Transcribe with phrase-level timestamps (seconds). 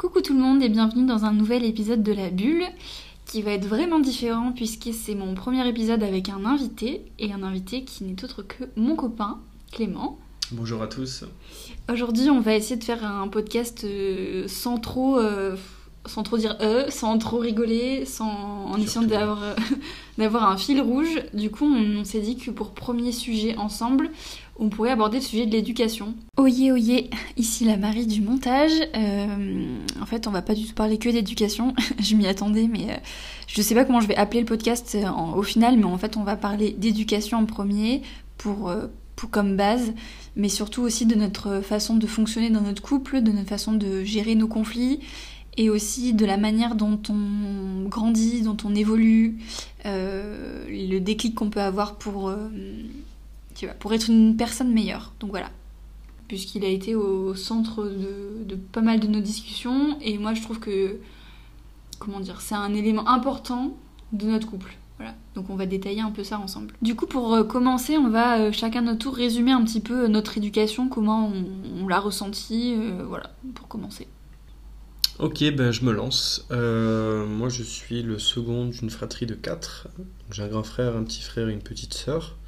[0.00, 2.64] Coucou tout le monde et bienvenue dans un nouvel épisode de La Bulle
[3.26, 7.42] qui va être vraiment différent puisque c'est mon premier épisode avec un invité et un
[7.42, 10.18] invité qui n'est autre que mon copain Clément.
[10.52, 11.24] Bonjour à tous.
[11.92, 15.18] Aujourd'hui on va essayer de faire un podcast euh, sans trop...
[15.18, 15.54] euh,
[16.06, 18.30] sans trop dire euh, sans trop rigoler, sans,
[18.66, 19.54] en essayant d'avoir, euh,
[20.18, 21.22] d'avoir un fil rouge.
[21.34, 24.10] Du coup, on, on s'est dit que pour premier sujet ensemble,
[24.58, 26.14] on pourrait aborder le sujet de l'éducation.
[26.36, 28.72] Oyez, oyez, ici la Marie du montage.
[28.96, 31.74] Euh, en fait, on va pas du tout parler que d'éducation.
[31.98, 32.96] je m'y attendais, mais euh,
[33.46, 36.16] je sais pas comment je vais appeler le podcast en- au final, mais en fait,
[36.16, 38.02] on va parler d'éducation en premier
[38.38, 39.92] pour, euh, pour comme base,
[40.36, 44.02] mais surtout aussi de notre façon de fonctionner dans notre couple, de notre façon de
[44.04, 45.00] gérer nos conflits
[45.60, 49.36] et aussi de la manière dont on grandit, dont on évolue,
[49.84, 52.48] euh, le déclic qu'on peut avoir pour, euh,
[53.78, 55.12] pour être une personne meilleure.
[55.20, 55.50] Donc voilà.
[56.28, 60.60] Puisqu'il a été au centre de, pas mal de nos discussions, et moi je trouve
[60.60, 60.96] que,
[61.98, 63.76] comment dire, c'est un élément important
[64.14, 64.78] de notre couple.
[64.96, 65.14] Voilà.
[65.34, 66.72] Donc on va détailler un peu ça ensemble.
[66.80, 70.38] Du coup, pour euh, commencer, on va chacun notre tour résumer un petit peu notre
[70.38, 71.30] éducation, comment
[71.82, 74.06] on, l'a ressenti, euh, voilà, pour commencer.
[75.20, 76.46] Ok, ben je me lance.
[76.50, 79.86] Euh, moi, je suis le second d'une fratrie de quatre.
[80.30, 82.38] J'ai un grand frère, un petit frère et une petite sœur.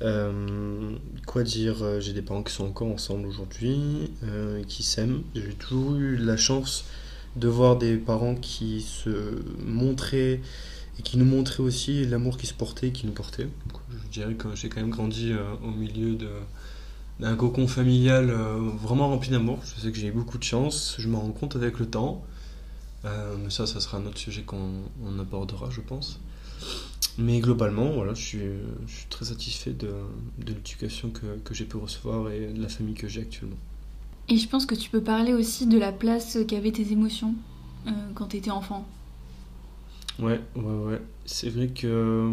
[0.00, 0.92] Euh,
[1.26, 4.12] quoi dire, euh, j'ai des parents qui sont encore ensemble aujourd'hui,
[4.68, 5.24] qui s'aiment.
[5.34, 6.84] J'ai toujours eu la chance
[7.34, 10.40] de voir des parents qui se montraient
[10.96, 13.48] et qui nous montraient aussi l'amour qui se portait et qui nous portait.
[14.04, 15.32] Je dirais que j'ai quand même grandi
[15.64, 16.28] au milieu de,
[17.20, 19.58] d'un cocon familial euh, vraiment rempli d'amour.
[19.64, 22.24] Je sais que j'ai eu beaucoup de chance, je m'en rends compte avec le temps.
[23.04, 24.70] Euh, mais ça, ça sera un autre sujet qu'on
[25.04, 26.20] on abordera, je pense.
[27.18, 28.38] Mais globalement, voilà, je suis,
[28.86, 29.92] je suis très satisfait de,
[30.38, 33.56] de l'éducation que, que j'ai pu recevoir et de la famille que j'ai actuellement.
[34.28, 37.34] Et je pense que tu peux parler aussi de la place qu'avaient tes émotions
[37.86, 38.86] euh, quand t'étais enfant.
[40.18, 41.02] Ouais, ouais, ouais.
[41.24, 42.32] C'est vrai que.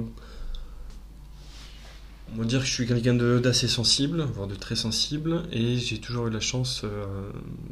[2.34, 6.00] On va dire que je suis quelqu'un d'assez sensible, voire de très sensible, et j'ai
[6.00, 6.82] toujours eu la chance.
[6.84, 7.06] euh,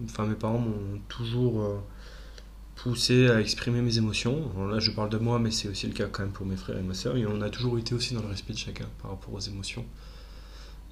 [0.06, 1.78] Enfin, mes parents m'ont toujours euh,
[2.76, 4.50] poussé à exprimer mes émotions.
[4.70, 6.78] Là, je parle de moi, mais c'est aussi le cas quand même pour mes frères
[6.78, 9.12] et ma sœur, et on a toujours été aussi dans le respect de chacun par
[9.12, 9.86] rapport aux émotions.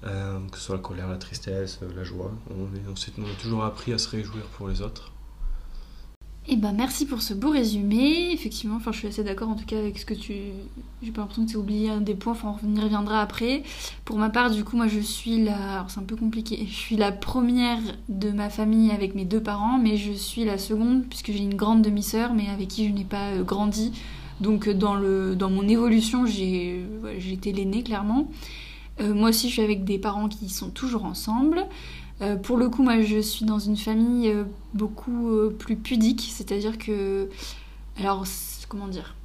[0.04, 2.32] Euh, que ce soit la colère, la tristesse, la joie.
[2.50, 2.68] On,
[3.18, 5.13] on a toujours appris à se réjouir pour les autres.
[6.46, 8.30] Et ben merci pour ce beau résumé.
[8.32, 10.34] Effectivement, je suis assez d'accord en tout cas avec ce que tu.
[11.02, 13.62] J'ai pas l'impression que tu as oublié un des points, enfin on y reviendra après.
[14.04, 15.86] Pour ma part, du coup, moi je suis la.
[15.88, 16.66] C'est un peu compliqué.
[16.68, 17.78] Je suis la première
[18.10, 21.54] de ma famille avec mes deux parents, mais je suis la seconde puisque j'ai une
[21.54, 23.92] grande demi-sœur, mais avec qui je n'ai pas euh, grandi.
[24.42, 25.36] Donc euh, dans, le...
[25.36, 28.28] dans mon évolution, j'ai ouais, été l'aînée clairement.
[29.00, 31.64] Euh, moi aussi, je suis avec des parents qui sont toujours ensemble.
[32.20, 36.28] Euh, pour le coup, moi, je suis dans une famille euh, beaucoup euh, plus pudique,
[36.30, 37.28] c'est-à-dire que,
[37.98, 38.24] alors,
[38.68, 39.16] comment dire,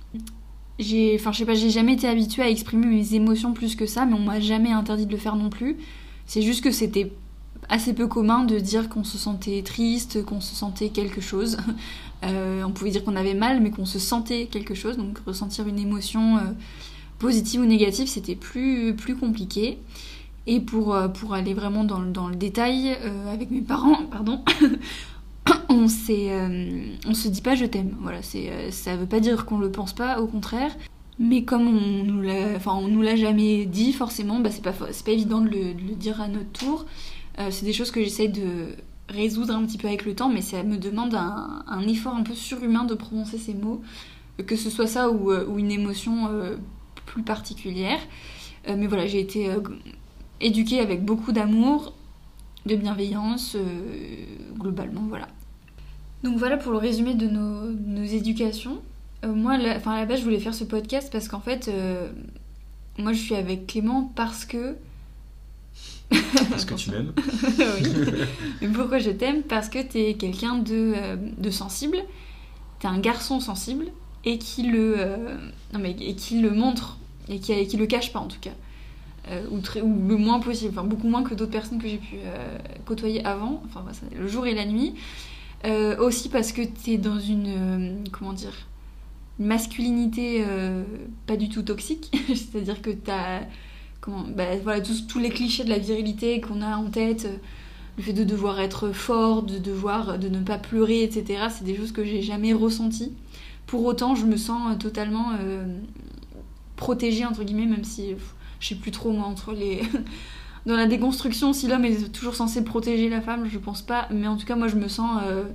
[0.79, 3.85] j'ai, enfin, je sais pas, j'ai jamais été habituée à exprimer mes émotions plus que
[3.85, 5.77] ça, mais on m'a jamais interdit de le faire non plus.
[6.25, 7.11] C'est juste que c'était
[7.67, 11.57] assez peu commun de dire qu'on se sentait triste, qu'on se sentait quelque chose.
[12.21, 15.79] On pouvait dire qu'on avait mal, mais qu'on se sentait quelque chose, donc ressentir une
[15.79, 16.37] émotion
[17.17, 19.77] positive ou négative, c'était plus, plus compliqué.
[20.51, 24.43] Et pour, euh, pour aller vraiment dans, dans le détail, euh, avec mes parents, pardon,
[25.69, 27.95] on, euh, on se dit pas je t'aime.
[28.01, 30.75] Voilà, c'est, euh, ça veut pas dire qu'on le pense pas, au contraire.
[31.19, 35.05] Mais comme on nous enfin, on nous l'a jamais dit, forcément, bah, c'est, pas, c'est
[35.05, 36.85] pas évident de le, dire à notre tour.
[37.51, 38.75] C'est des choses que j'essaie de
[39.07, 42.33] résoudre un petit peu avec le temps, mais ça me demande un, effort un peu
[42.33, 43.81] surhumain de prononcer ces mots,
[44.45, 46.29] que ce soit ça ou, une émotion
[47.05, 47.99] plus particulière.
[48.67, 49.49] Mais voilà, j'ai été
[50.41, 51.93] éduquée avec beaucoup d'amour,
[52.65, 54.25] de bienveillance, euh,
[54.57, 55.27] globalement, voilà.
[56.23, 58.81] Donc voilà pour le résumé de nos, nos éducations.
[59.25, 61.67] Euh, moi, la- enfin, à la base, je voulais faire ce podcast parce qu'en fait,
[61.67, 62.09] euh,
[62.97, 64.75] moi, je suis avec Clément parce que...
[66.11, 67.89] Est-ce que tu m'aimes oui.
[68.61, 69.43] Mais pourquoi je t'aime?
[69.43, 71.97] Parce que t'es quelqu'un de, euh, de sensible,
[72.79, 73.85] t'es un garçon sensible
[74.25, 75.37] et qui le, euh,
[75.73, 76.97] non mais, et qui le montre
[77.29, 78.51] et qui, et qui le cache pas en tout cas.
[79.27, 82.15] Euh, ou, ou le moins possible, enfin beaucoup moins que d'autres personnes que j'ai pu
[82.23, 83.85] euh, côtoyer avant, enfin
[84.17, 84.95] le jour et la nuit.
[85.65, 88.53] Euh, aussi parce que t'es dans une, euh, comment dire,
[89.39, 90.43] une masculinité
[91.27, 93.41] pas du tout toxique, c'est-à-dire que t'as
[94.01, 97.27] comment bah, voilà tous, tous les clichés de la virilité qu'on a en tête
[97.97, 101.75] le fait de devoir être fort de devoir de ne pas pleurer etc c'est des
[101.75, 103.13] choses que j'ai jamais ressenties
[103.65, 105.31] pour autant je me sens totalement
[106.77, 108.15] protégée entre guillemets même si
[108.59, 109.81] je sais plus trop moi entre les
[110.65, 114.27] dans la déconstruction si l'homme est toujours censé protéger la femme je pense pas mais
[114.27, 115.45] en tout cas moi je me sens euh,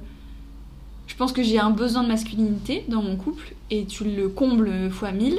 [1.06, 4.90] je pense que j'ai un besoin de masculinité dans mon couple et tu le combles
[4.90, 5.38] fois mille.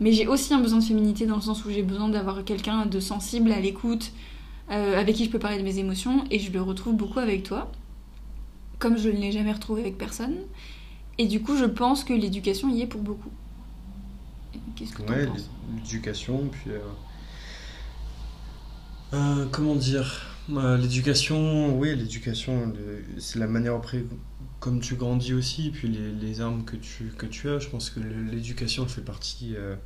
[0.00, 2.86] Mais j'ai aussi un besoin de féminité dans le sens où j'ai besoin d'avoir quelqu'un
[2.86, 4.12] de sensible à l'écoute,
[4.70, 7.44] euh, avec qui je peux parler de mes émotions et je le retrouve beaucoup avec
[7.44, 7.70] toi,
[8.78, 10.34] comme je ne l'ai jamais retrouvé avec personne.
[11.18, 13.30] Et du coup, je pense que l'éducation y est pour beaucoup.
[14.76, 15.26] Qu'est-ce que tu Ouais,
[15.74, 16.70] l'éducation, puis.
[16.70, 16.78] euh,
[19.12, 22.72] euh, comment dire Euh, L'éducation, oui, l'éducation,
[23.18, 24.04] c'est la manière après,
[24.60, 27.58] comme tu grandis aussi, puis les, les armes que tu, que tu as.
[27.58, 29.76] Je pense que l'éducation fait partie, euh,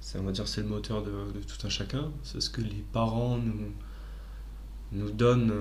[0.00, 2.10] c'est, on va dire, c'est le moteur de, de tout un chacun.
[2.22, 3.72] C'est ce que les parents nous,
[4.92, 5.52] nous donnent,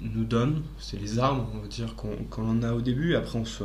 [0.00, 0.62] nous donnent.
[0.78, 3.14] C'est les armes, on va dire, qu'on qu'on en a au début.
[3.14, 3.64] Après, on se,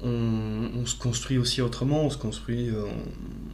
[0.00, 2.84] on, se construit aussi autrement, on se construit, euh,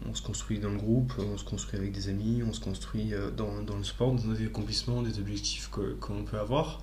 [0.08, 3.14] on, se construit dans le groupe, on se construit avec des amis, on se construit
[3.14, 6.82] euh, dans, dans le sport, dans des accomplissements, des objectifs que- qu'on peut avoir.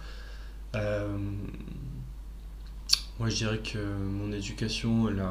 [0.76, 1.18] Euh,
[3.20, 5.24] moi, je dirais que mon éducation, elle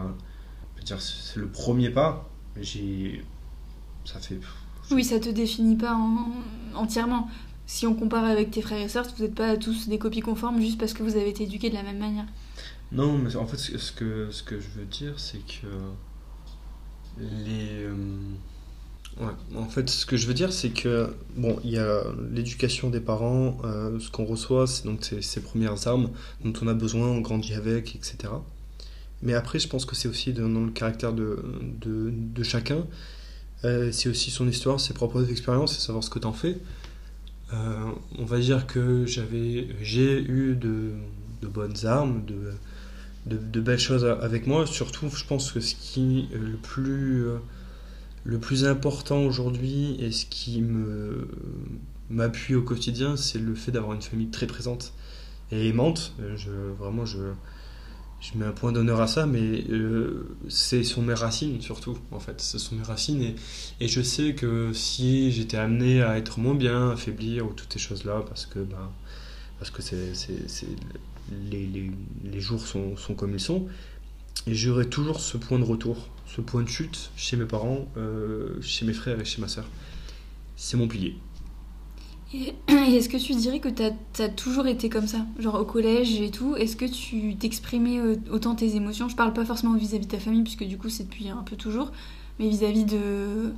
[0.98, 2.28] c'est le premier pas.
[2.60, 3.22] J'ai,
[4.04, 4.40] ça fait.
[4.90, 6.32] Oui, ça te définit pas en-
[6.74, 7.28] entièrement.
[7.66, 10.60] Si on compare avec tes frères et sœurs, vous n'êtes pas tous des copies conformes
[10.60, 12.26] juste parce que vous avez été éduqués de la même manière.
[12.92, 15.66] Non, mais en fait, ce que, ce que je veux dire, c'est que
[17.18, 17.84] les.
[17.84, 17.94] euh,
[19.20, 22.02] ouais, en fait, ce que je veux dire, c'est que, bon, il y a
[22.32, 26.10] l'éducation des parents, euh, ce qu'on reçoit, c'est donc ces, premières armes
[26.44, 28.32] dont on a besoin, on grandit avec, etc.
[29.22, 31.44] Mais après, je pense que c'est aussi dans le caractère de,
[31.80, 32.86] de, de chacun.
[33.64, 36.56] Euh, c'est aussi son histoire, ses propres expériences et savoir ce que t'en fais.
[37.52, 40.92] On va dire que j'avais, j'ai eu de,
[41.42, 42.52] de bonnes armes, de,
[43.26, 44.66] de, belles choses avec moi.
[44.66, 47.38] Surtout, je pense que ce qui est le plus, euh,
[48.24, 51.28] le plus important aujourd'hui et ce qui me
[52.10, 54.92] m'appuie au quotidien, c'est le fait d'avoir une famille très présente
[55.52, 56.14] et aimante.
[56.20, 57.18] Euh, Je, vraiment, je,
[58.20, 62.20] je mets un point d'honneur à ça, mais euh, c'est sont mes racines surtout, en
[62.20, 62.40] fait.
[62.40, 63.36] Ce sont mes racines et,
[63.80, 67.72] et je sais que si j'étais amené à être moins bien, à faiblir ou toutes
[67.72, 68.90] ces choses-là, parce que, ben,
[69.60, 70.14] parce que c'est,
[71.50, 73.66] les, jours sont, comme ils sont,
[74.46, 78.60] et j'aurai toujours ce point de retour, ce point de chute chez mes parents, euh,
[78.62, 79.66] chez mes frères et chez ma soeur.
[80.56, 81.14] C'est mon pilier.
[82.32, 86.18] Et, est-ce que tu dirais que t'as as toujours été comme ça Genre au collège
[86.22, 89.10] et tout, est-ce que tu t'exprimais euh, autant tes émotions?
[89.10, 91.56] Je parle pas forcément vis-à-vis de ta famille, puisque du coup c'est depuis un peu
[91.56, 91.92] toujours,
[92.38, 93.52] mais vis-à-vis de,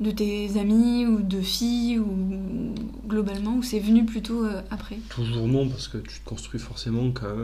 [0.00, 2.74] de tes amis ou de filles, ou
[3.06, 4.98] globalement, ou c'est venu plutôt euh, après?
[5.08, 7.34] Toujours non, parce que tu te construis forcément quand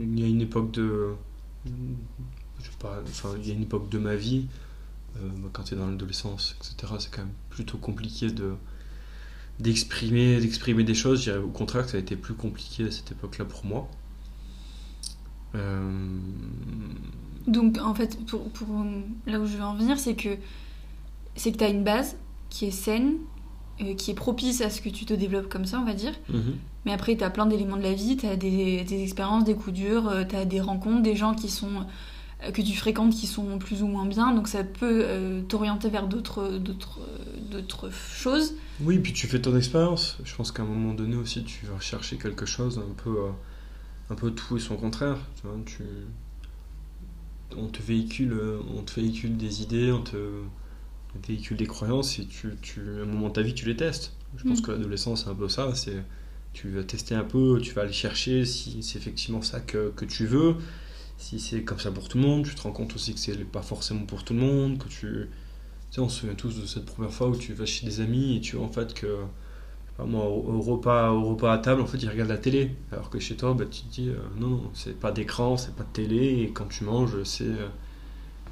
[0.00, 1.08] il y a une époque de.
[1.66, 4.46] Je sais pas, enfin, il y a une époque de ma vie,
[5.16, 8.54] euh, bah, quand tu es dans l'adolescence, etc., c'est quand même plutôt compliqué de
[9.60, 11.18] d'exprimer d'exprimer des choses.
[11.18, 13.88] Je dirais au contraire que ça a été plus compliqué à cette époque-là pour moi.
[15.54, 16.18] Euh,
[17.46, 18.68] Donc en fait, pour, pour,
[19.26, 20.36] là où je veux en venir, c'est que
[21.38, 22.16] c'est que t'as une base
[22.50, 23.14] qui est saine,
[23.80, 26.12] euh, qui est propice à ce que tu te développes comme ça, on va dire.
[26.28, 26.56] mhm.
[26.84, 30.08] Mais après, t'as plein d'éléments de la vie, t'as des, des expériences, des coups durs,
[30.08, 31.84] euh, t'as des rencontres, des gens qui sont
[32.42, 35.90] euh, que tu fréquentes qui sont plus ou moins bien, donc ça peut euh, t'orienter
[35.90, 37.00] vers d'autres d'autres
[37.50, 38.54] d'autres choses.
[38.80, 40.16] Oui, puis tu fais ton expérience.
[40.24, 43.18] Je pense qu'à un moment donné aussi, tu vas chercher quelque chose, un peu,
[44.08, 45.18] un peu tout et son contraire.
[45.36, 45.82] Tu vois, tu...
[47.56, 48.34] On te véhicule,
[48.76, 50.16] on te véhicule des idées, on te,
[51.16, 53.66] on te véhicule des croyances et tu, tu, à un moment de ta vie, tu
[53.66, 54.12] les testes.
[54.36, 54.62] Je pense Mm.
[54.62, 55.74] que l'adolescence, c'est un peu ça.
[55.74, 56.04] C'est,
[56.52, 60.04] tu vas tester un peu, tu vas aller chercher si c'est effectivement ça que, que
[60.04, 60.56] tu veux.
[61.18, 63.36] Si c'est comme ça pour tout le monde, tu te rends compte aussi que c'est
[63.44, 65.28] pas forcément pour tout le monde, que tu, tu
[65.92, 68.36] sais, on se souvient tous de cette première fois où tu vas chez des amis
[68.36, 69.06] et tu vois en fait que,
[69.98, 72.70] moi, au repas, au repas à table, en fait, ils regardent la télé.
[72.92, 75.74] Alors que chez toi, bah, tu te dis, euh, non, non, c'est pas d'écran, c'est
[75.74, 77.68] pas de télé, et quand tu manges, c'est, euh,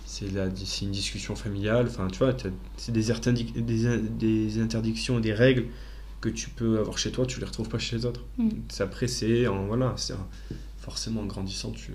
[0.07, 0.27] c'est,
[0.83, 1.87] une discussion familiale.
[1.89, 2.35] Enfin, tu vois,
[2.77, 3.03] c'est des,
[3.61, 5.67] des, des interdictions, des règles
[6.21, 8.25] que tu peux avoir chez toi, tu les retrouves pas chez les autres.
[8.39, 8.49] Mm.
[8.69, 10.15] C'est Après, c'est en, voilà, c'est
[10.79, 11.93] forcément en grandissant, tu,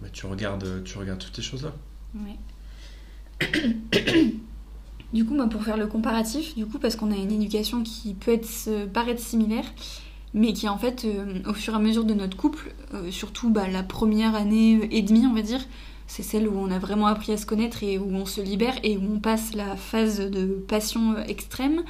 [0.00, 1.74] bah, tu, regardes, tu regardes toutes ces choses-là.
[2.14, 2.38] Ouais.
[5.12, 8.14] du coup, moi, pour faire le comparatif, du coup, parce qu'on a une éducation qui
[8.14, 9.66] peut être, se paraître similaire,
[10.32, 13.50] mais qui en fait, euh, au fur et à mesure de notre couple, euh, surtout
[13.50, 15.60] bah, la première année et demie, on va dire,
[16.06, 18.74] c'est celle où on a vraiment appris à se connaître et où on se libère
[18.82, 21.82] et où on passe la phase de passion euh, extrême.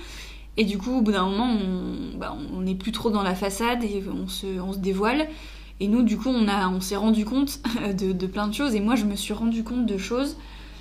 [0.56, 3.83] Et du coup, au bout d'un moment, on bah, n'est plus trop dans la façade
[3.83, 5.26] et on se, dévoile.
[5.80, 7.61] Et nous, du coup, on, on s'est rendu compte
[7.99, 8.75] de, de plein de choses.
[8.76, 10.37] Et moi, je me suis rendu compte de choses.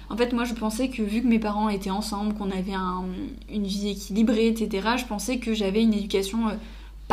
[0.10, 3.06] En fait, moi, je pensais que vu que mes parents étaient ensemble, qu'on avait un-
[3.52, 6.54] une vie équilibrée, etc., je pensais que j'avais une éducation euh,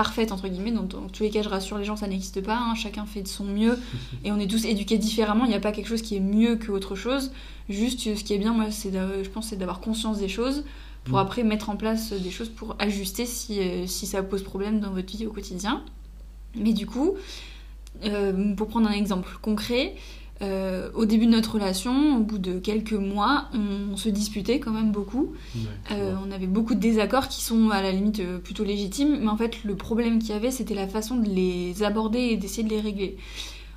[0.03, 0.73] parfaite entre guillemets.
[0.73, 2.57] Donc dans tous les cas, je rassure les gens, ça n'existe pas.
[2.57, 2.75] hein.
[2.75, 3.79] Chacun fait de son mieux
[4.25, 5.45] et on est tous éduqués différemment.
[5.45, 7.33] Il n'y a pas quelque chose qui est mieux que autre chose.
[7.69, 10.65] Juste, ce qui est bien, moi, c'est je pense, c'est d'avoir conscience des choses
[11.05, 11.27] pour Mm.
[11.27, 14.91] après mettre en place des choses pour ajuster si, euh, si ça pose problème dans
[14.91, 15.83] votre vie au quotidien.
[16.57, 17.15] Mais du coup,
[18.05, 19.95] euh, pour prendre un exemple concret,
[20.43, 24.71] euh, au début de notre relation, au bout de quelques mois, on, se disputait quand
[24.71, 25.35] même beaucoup.
[25.91, 29.29] Euh, on avait beaucoup de désaccords qui sont à la limite euh, plutôt légitimes, mais
[29.29, 32.63] en fait le problème qu'il y avait c'était la façon de les aborder et d'essayer
[32.63, 33.19] de les régler.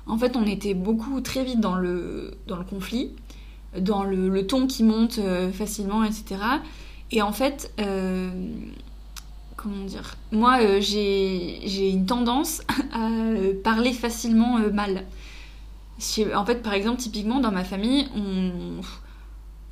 [0.06, 3.10] En fait on était beaucoup très vite dans le, dans le conflit,
[3.78, 5.20] dans le, le ton qui monte
[5.52, 6.36] facilement, etc.
[7.10, 7.74] Et en fait,
[9.56, 13.10] comment dire, moi j'ai une tendance à
[13.62, 15.04] parler facilement mal.
[16.34, 18.80] En fait par exemple typiquement dans ma famille on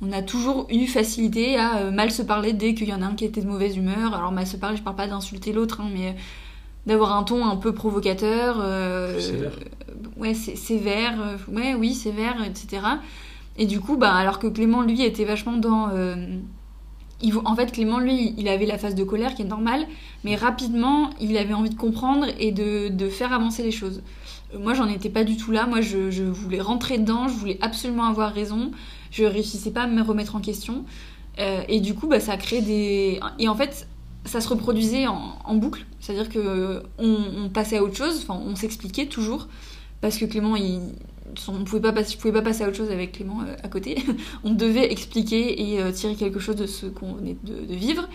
[0.01, 3.05] on a toujours eu facilité à euh, mal se parler dès qu'il y en a
[3.05, 4.13] un qui était de mauvaise humeur.
[4.13, 6.13] Alors mal se parler, je parle pas d'insulter l'autre, hein, mais euh,
[6.85, 8.57] d'avoir un ton un peu provocateur.
[8.59, 9.51] euh, Sévère.
[9.57, 11.21] euh, ouais, sévère.
[11.21, 12.81] euh, ouais, oui, sévère, etc.
[13.57, 15.89] Et du coup, bah, alors que Clément, lui, était vachement dans...
[17.21, 19.85] il en fait, Clément, lui, il avait la phase de colère qui est normale,
[20.25, 24.01] mais rapidement, il avait envie de comprendre et de, de faire avancer les choses.
[24.59, 25.65] Moi, j'en étais pas du tout là.
[25.65, 28.71] Moi, je, voulais rentrer dedans, je voulais absolument avoir raison.
[29.11, 30.85] Je réussissais pas à me remettre en question.
[31.39, 33.19] Euh, et du coup, bah, ça a créé des.
[33.39, 33.87] Et en fait,
[34.25, 35.85] ça se reproduisait en, boucle.
[35.99, 39.47] C'est-à-dire que on, passait à autre chose, enfin, on s'expliquait toujours.
[40.01, 40.81] Parce que Clément, il.
[41.47, 43.67] On pouvait pas passer, je pouvais pas passer à autre chose avec Clément euh, à
[43.67, 43.97] côté.
[44.43, 48.07] on devait expliquer et euh, tirer quelque chose de ce qu'on venait de vivre.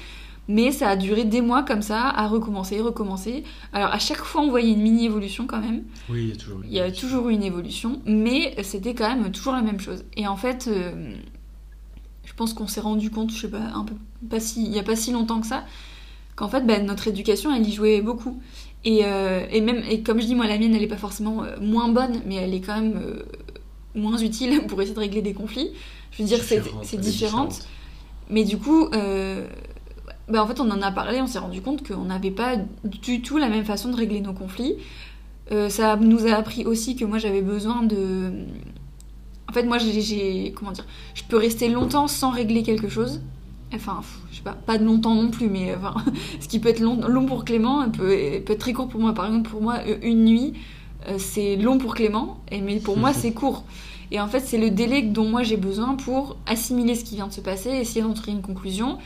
[0.49, 3.45] Mais ça a duré des mois comme ça, à recommencer, recommencer.
[3.73, 5.83] Alors à chaque fois, on voyait une mini-évolution quand même.
[6.09, 6.61] Oui, il y a toujours.
[6.65, 10.05] Il y a toujours eu une évolution, mais c'était quand même toujours la même chose.
[10.17, 11.13] Et en fait, euh,
[12.25, 13.95] je pense qu'on s'est rendu compte, je sais pas, un peu,
[14.29, 15.65] pas si, il y a pas si longtemps que ça,
[16.37, 18.41] qu'en fait, bah, notre éducation, elle y jouait beaucoup.
[18.85, 21.43] Et, euh, et même, et comme je dis, moi, la mienne, elle est pas forcément
[21.43, 23.23] euh, moins bonne, mais elle est quand même euh,
[23.95, 25.71] moins utile pour essayer de régler des conflits.
[26.13, 27.69] Je veux dire, c'est Différente, différente.
[28.31, 28.89] Mais du coup,
[30.29, 33.23] bah, en fait, on en a parlé, on s'est rendu compte qu'on n'avait pas du
[33.23, 34.77] tout la même façon de régler nos conflits.
[35.51, 38.33] Euh, ça nous a appris aussi que moi j'avais besoin de.
[39.49, 40.53] En fait, moi j'ai-.
[40.55, 43.23] Comment dire Je peux rester longtemps sans régler quelque chose.
[43.75, 45.95] Enfin, je sais pas, pas de longtemps non plus, mais enfin,
[46.41, 49.15] ce qui peut être long, long pour Clément peut, peut être très court pour moi.
[49.15, 50.55] Par exemple, pour moi, euh, une nuit,
[51.09, 53.65] euh, c'est long pour Clément, mais pour moi, c'est court.
[54.11, 57.27] Et en fait, c'est le délai dont moi j'ai besoin pour assimiler ce qui vient
[57.27, 58.99] de se passer, essayer d'en tirer une conclusion.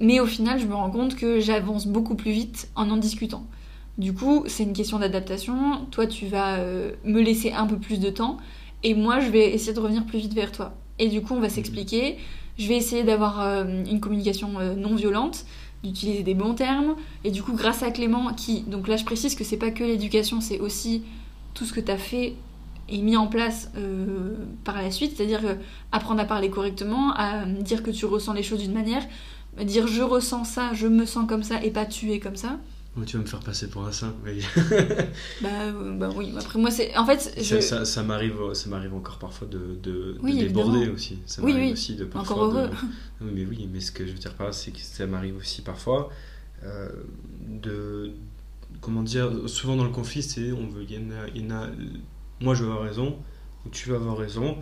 [0.00, 3.44] Mais au final, je me rends compte que j'avance beaucoup plus vite en en discutant.
[3.98, 5.84] Du coup, c'est une question d'adaptation.
[5.90, 8.38] Toi, tu vas euh, me laisser un peu plus de temps,
[8.82, 10.72] et moi, je vais essayer de revenir plus vite vers toi.
[10.98, 12.16] Et du coup, on va s'expliquer.
[12.58, 15.44] Je vais essayer d'avoir euh, une communication euh, non violente,
[15.84, 16.96] d'utiliser des bons termes.
[17.24, 19.84] Et du coup, grâce à Clément, qui, donc là, je précise que c'est pas que
[19.84, 21.02] l'éducation, c'est aussi
[21.52, 22.36] tout ce que tu as fait
[22.88, 23.70] et mis en place
[24.64, 25.56] par la suite, c'est-à-dire
[25.92, 29.06] apprendre à parler correctement, à dire que tu ressens les choses d'une manière,
[29.64, 32.58] dire je ressens ça, je me sens comme ça et pas tu es comme ça.
[33.06, 34.14] Tu vas me faire passer pour un saint.
[34.26, 34.42] oui.
[35.42, 36.94] Bah, euh, bah oui, après moi c'est.
[36.98, 37.42] En fait, je.
[37.42, 41.18] Ça, ça, ça m'arrive, ça m'arrive encore parfois de, de, de Oui, déborder aussi.
[41.24, 41.72] Ça Oui, m'arrive oui.
[41.72, 42.36] aussi de parfois.
[42.36, 42.70] Encore de- heureux.
[43.22, 45.36] Oui, mais oui, mais ce que je veux dire par là, c'est que ça m'arrive
[45.36, 46.10] aussi parfois
[46.64, 46.88] euh,
[47.48, 48.12] de.
[48.80, 50.52] Comment dire Souvent dans le conflit, c'est.
[50.52, 51.68] On veut, il y en a, il y en a-
[52.40, 53.16] moi je veux avoir raison,
[53.64, 54.58] ou tu vas avoir raison.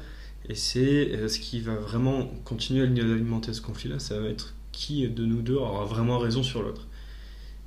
[0.48, 4.54] Et c'est euh, ce qui va vraiment continuer à alimenter ce conflit-là, ça va être
[4.78, 6.86] qui de nous deux aura vraiment raison sur l'autre.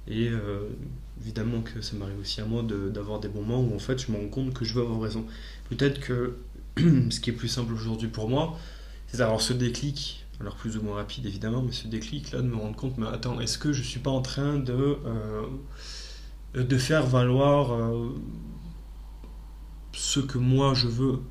[0.07, 0.67] Et euh,
[1.21, 4.11] évidemment que ça m'arrive aussi à moi de- d'avoir des moments où en fait je
[4.11, 5.25] me rends compte que je veux avoir raison.
[5.69, 6.37] Peut-être que
[7.11, 8.57] ce qui est plus simple aujourd'hui pour moi,
[9.07, 12.47] c'est d'avoir ce déclic, alors plus ou moins rapide évidemment, mais ce déclic là de
[12.47, 15.43] me rendre compte, mais attends, est-ce que je suis pas en train de, euh,
[16.55, 18.09] de faire valoir euh,
[19.93, 21.21] ce que moi je veux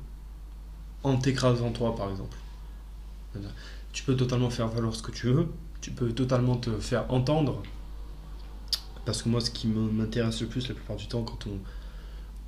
[1.03, 2.37] en t'écrasant toi par exemple?
[3.93, 5.47] Tu peux totalement faire valoir ce que tu veux,
[5.81, 7.63] tu peux totalement te faire entendre,
[9.05, 11.59] parce que moi ce qui me- m'intéresse le plus la plupart du temps quand on,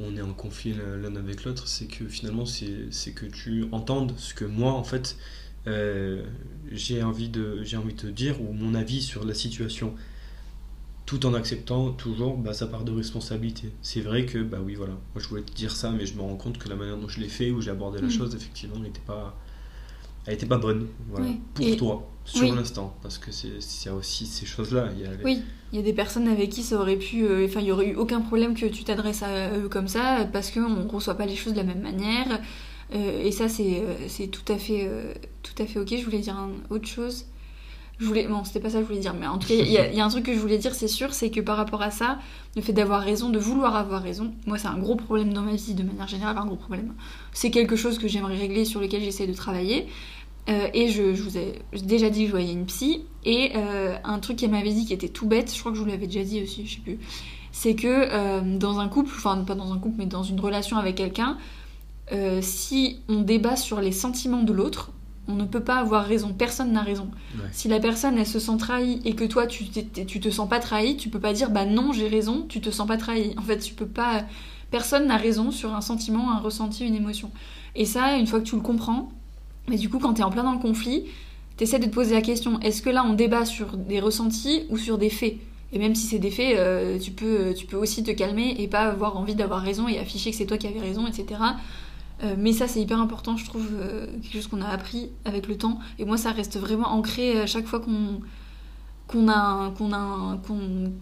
[0.06, 4.14] on est en conflit l'un avec l'autre, c'est que finalement c'est c'est que tu entendes
[4.18, 5.18] ce que moi en fait
[5.68, 6.26] euh,
[6.72, 9.96] j'ai envie de j'ai envie de te dire ou mon avis sur la situation
[11.06, 13.72] tout en acceptant toujours bah, sa part de responsabilité.
[13.82, 16.22] C'est vrai que bah oui voilà, moi je voulais te dire ça mais je me
[16.22, 18.10] rends compte que la manière dont je l'ai fait ou j'ai abordé la Mm.
[18.10, 19.38] chose effectivement n'était pas
[20.26, 21.40] elle était pas bonne voilà, Oui.
[21.54, 22.56] pour Et- toi sur oui.
[22.56, 25.42] l'instant parce que c'est aussi ces choses là il y a Oui,
[25.74, 27.26] il y a des personnes avec qui ça aurait pu.
[27.26, 30.26] euh, Enfin, il y aurait eu aucun problème que tu t'adresses à eux comme ça,
[30.32, 32.40] parce qu'on reçoit pas les choses de la même manière.
[32.94, 35.96] Euh, et ça, c'est euh, c'est tout, à fait, euh, tout à fait ok.
[35.98, 37.26] Je voulais dire un- autre chose.
[38.00, 39.70] Je voulais, bon, c'était pas ça que je voulais dire, mais en tout cas, il
[39.70, 41.92] y, a- un truc que je voulais dire, c'est sûr, c'est que par rapport à
[41.92, 42.18] ça,
[42.56, 45.54] le fait d'avoir raison, de vouloir avoir raison, moi, c'est un gros problème dans ma
[45.54, 46.94] vie, de manière générale, un gros problème.
[47.34, 49.88] C'est quelque chose que j'aimerais régler, sur lequel j'essaie de travailler.
[50.50, 53.06] Euh, et je, vous ai déjà dit que je voyais une psy.
[53.26, 55.84] Et euh, un truc qu'elle m'avait dit qui était tout bête, je crois que je
[55.84, 57.00] vous l'avais déjà dit aussi, je sais plus,
[57.52, 60.78] c'est que euh, dans un couple, enfin pas dans un couple, mais dans une relation
[60.78, 61.38] avec quelqu'un,
[62.42, 64.92] si on débat sur les sentiments de l'autre,
[65.28, 67.10] on ne peut pas avoir raison, personne n'a raison.
[67.36, 67.46] Ouais.
[67.52, 70.60] Si la personne elle se sent trahie et que toi tu, tu te sens pas
[70.60, 73.34] trahi, tu peux pas dire bah non j'ai raison, tu te sens pas trahi.
[73.38, 74.24] En fait tu peux pas,
[74.72, 77.32] personne n'a raison sur un sentiment, un ressenti, une émotion.
[77.76, 79.12] Et ça une fois que tu le comprends,
[79.68, 81.06] mais du coup quand t'es en plein dans le conflit,
[81.58, 84.78] t'essaies de te poser la question est-ce que là on débat sur des ressentis ou
[84.78, 85.38] sur des faits?
[85.74, 88.68] Et même si c'est des faits, euh, tu, peux, tu peux aussi te calmer et
[88.68, 91.40] pas avoir envie d'avoir raison et afficher que c'est toi qui avais raison, etc.
[92.24, 95.48] Euh, mais ça, c'est hyper important, je trouve, euh, quelque chose qu'on a appris avec
[95.48, 95.80] le temps.
[96.00, 98.22] Et moi, ça reste vraiment ancré à chaque fois qu'on
[99.08, 100.94] qu'on a, qu'on a, qu'on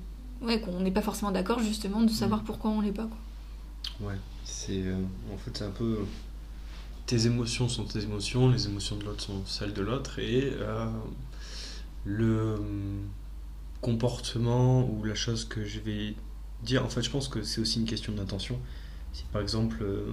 [0.41, 3.07] ouais, qu'on n'est pas forcément d'accord, justement, de savoir pourquoi on l'est pas.
[3.07, 4.09] Quoi.
[4.09, 4.95] Ouais, c'est euh,
[5.33, 5.99] en fait c'est un peu
[7.05, 10.85] tes émotions sont tes émotions, les émotions de l'autre sont celles de l'autre et euh,
[12.05, 12.57] le euh,
[13.81, 16.15] comportement ou la chose que je vais
[16.63, 18.59] dire, en fait je pense que c'est aussi une question d'intention.
[19.13, 20.05] Si par exemple euh,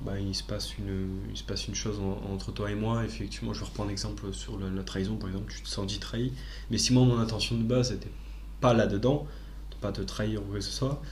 [0.00, 3.04] bah, il, se passe une, il se passe une chose en- entre toi et moi,
[3.04, 5.98] effectivement je vais reprendre l'exemple sur la, la trahison par exemple, tu te sens dit
[5.98, 6.32] trahi,
[6.70, 8.12] mais si moi mon intention de base n'était
[8.60, 9.26] pas là-dedans,
[9.70, 11.02] de pas te trahir ou quoi que ce soit,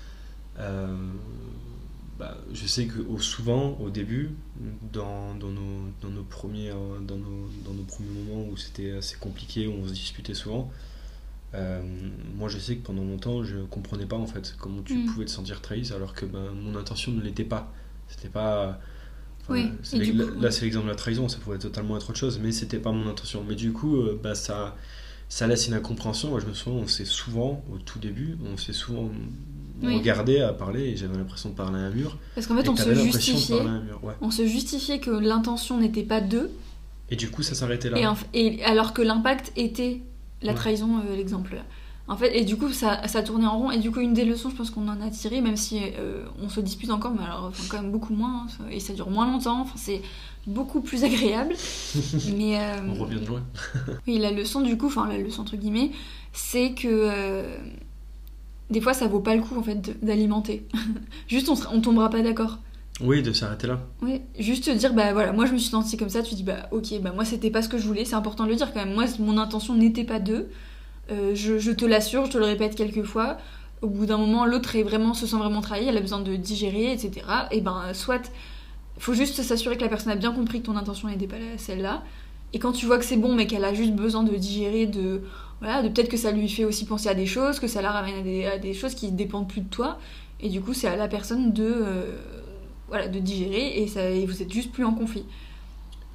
[0.59, 0.95] euh,
[2.19, 4.31] bah, je sais que au- souvent, au début,
[4.93, 8.93] dans, dans, nos, dans, nos premiers, euh, dans, nos, dans nos premiers moments où c'était
[8.93, 10.71] assez compliqué, où on se disputait souvent,
[11.55, 11.83] euh,
[12.37, 15.07] moi je sais que pendant longtemps, je comprenais pas en fait comment tu Mm.
[15.07, 17.73] pouvais te sentir trahi, alors que ben, mon intention ne l'était pas.
[18.09, 18.79] C'était pas.
[19.49, 22.19] Oui, du là, coup- là, c'est l'exemple de la trahison, ça pourrait totalement être autre
[22.19, 23.45] chose, mais c'était pas mon intention.
[23.49, 24.75] Mais du coup, euh, bah, ça,
[25.29, 26.31] ça laisse une incompréhension.
[26.31, 29.09] Moi, je me souviens, on s'est souvent, au tout début, on s'est souvent
[29.83, 29.97] Oui.
[29.99, 32.19] regardé à parler et j'avais l'impression de parler à un mur.
[32.35, 33.63] Parce qu'en fait, on se justifiait.
[33.63, 34.15] mur, ouais.
[34.21, 36.51] On se justifiait que l'intention n'était pas d'eux,
[37.09, 37.99] Et du coup, ça s'arrêtait là.
[37.99, 40.01] et, en- et alors que l'impact était
[40.43, 40.59] la Ouais.
[40.59, 41.63] trahison, euh, l'exemple.
[42.09, 43.71] En fait, et du coup, ça, ça tournait en rond.
[43.73, 46.25] Et du coup, une des leçons, je pense qu'on en a tiré, même si euh,
[46.41, 49.11] on se dispute encore, mais alors enfin, quand même beaucoup moins, hein, et ça dure
[49.11, 49.63] moins longtemps.
[49.63, 50.03] Enfin, c'est
[50.47, 51.55] beaucoup plus agréable.
[52.37, 53.43] mais euh, On revient de loin.
[54.07, 55.91] oui, la leçon du coup, enfin la leçon entre guillemets,
[56.33, 57.57] c'est que euh,
[58.71, 60.67] des fois, ça vaut pas le coup en fait de- d'alimenter.
[61.29, 62.59] Juste, on, on tombera pas d'accord.
[63.01, 63.81] Oui, de s'arrêter là.
[64.01, 66.67] Oui, juste dire, bah voilà, moi je me suis sentie comme ça, tu dis, bah
[66.71, 68.83] ok, bah moi c'était pas ce que je voulais, c'est important de le dire quand
[68.83, 68.95] même.
[68.95, 70.49] Moi, mon intention n'était pas d'eux.
[71.11, 73.39] Euh, je, te l'assure, je te le répète quelques fois.
[73.83, 76.35] Au bout d'un moment, l'autre est vraiment, se sent vraiment trahi, elle a besoin de
[76.37, 77.27] digérer, etc.
[77.51, 78.31] Et ben, soit,
[78.99, 82.03] faut juste s'assurer que la personne a bien compris que ton intention n'était pas celle-là.
[82.53, 85.23] Et quand tu vois que c'est bon, mais qu'elle a juste besoin de digérer, de.
[85.61, 87.91] Voilà, de peut-être que ça lui fait aussi penser à des choses, que ça la
[87.91, 89.99] ramène à des, choses qui dépendent plus de toi.
[90.41, 91.65] Et du coup, c'est à la personne de.
[91.65, 92.19] euh,
[92.89, 95.25] voilà, de digérer et, ça, et vous êtes juste plus en conflit.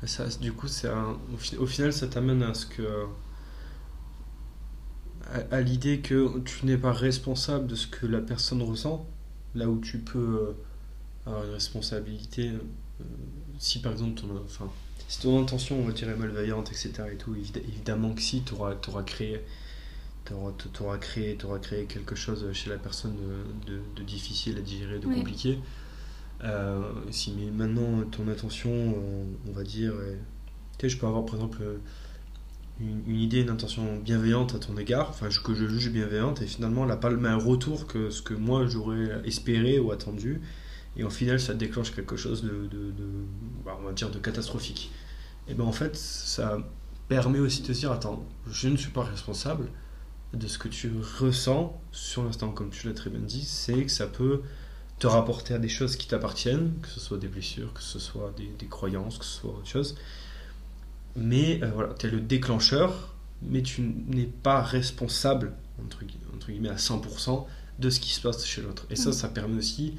[0.06, 1.18] Ça, du coup, un-
[1.60, 3.06] au, au final, ça t'amène à ce que.
[5.52, 9.06] À, à l'idée que tu n'es pas responsable de ce que la personne ressent,
[9.56, 10.54] là où tu peux euh,
[11.26, 12.50] avoir une responsabilité.
[12.50, 12.60] euh,
[13.60, 14.70] si par exemple, ton, enfin,
[15.08, 18.42] si ton intention, on va dire, est malveillante, etc., et tout, évid- évidemment que si,
[18.44, 19.42] tu auras, créé.
[20.26, 23.16] T'auras, t'auras créé, créé quelque chose chez la personne
[23.68, 25.16] de, de- de difficile à digérer, de Oui.
[25.16, 25.60] compliqué.
[26.44, 30.20] Euh, si mais maintenant ton attention, euh, on va dire, est-
[30.78, 31.78] tu sais, je peux avoir par exemple euh,
[33.08, 36.84] une, idée, une intention bienveillante à ton égard, enfin que je juge bienveillante, et finalement
[36.84, 40.42] elle n'a pas le même retour que ce que moi j'aurais espéré ou attendu,
[40.98, 42.70] et au final ça déclenche quelque chose de,
[43.66, 44.92] bah, on va dire, de catastrophique.
[45.48, 46.58] Et ben en fait ça
[47.08, 49.68] permet aussi de te dire, attends, je ne suis pas responsable
[50.34, 53.92] de ce que tu ressens sur l'instant, comme tu l'as très bien dit, c'est que
[53.92, 54.42] ça peut
[55.00, 58.34] te rapporter à des choses qui t'appartiennent, que ce soit des blessures, que ce soit
[58.38, 59.96] des croyances, que ce soit autre chose.
[61.16, 66.48] Mais euh, voilà, tu es le déclencheur, mais tu n'es pas responsable, entre, gui- entre
[66.52, 67.46] guillemets, à 100%
[67.80, 68.86] de ce qui se passe chez l'autre.
[68.90, 69.14] Et ça, Mhm.
[69.14, 69.96] ça permet aussi,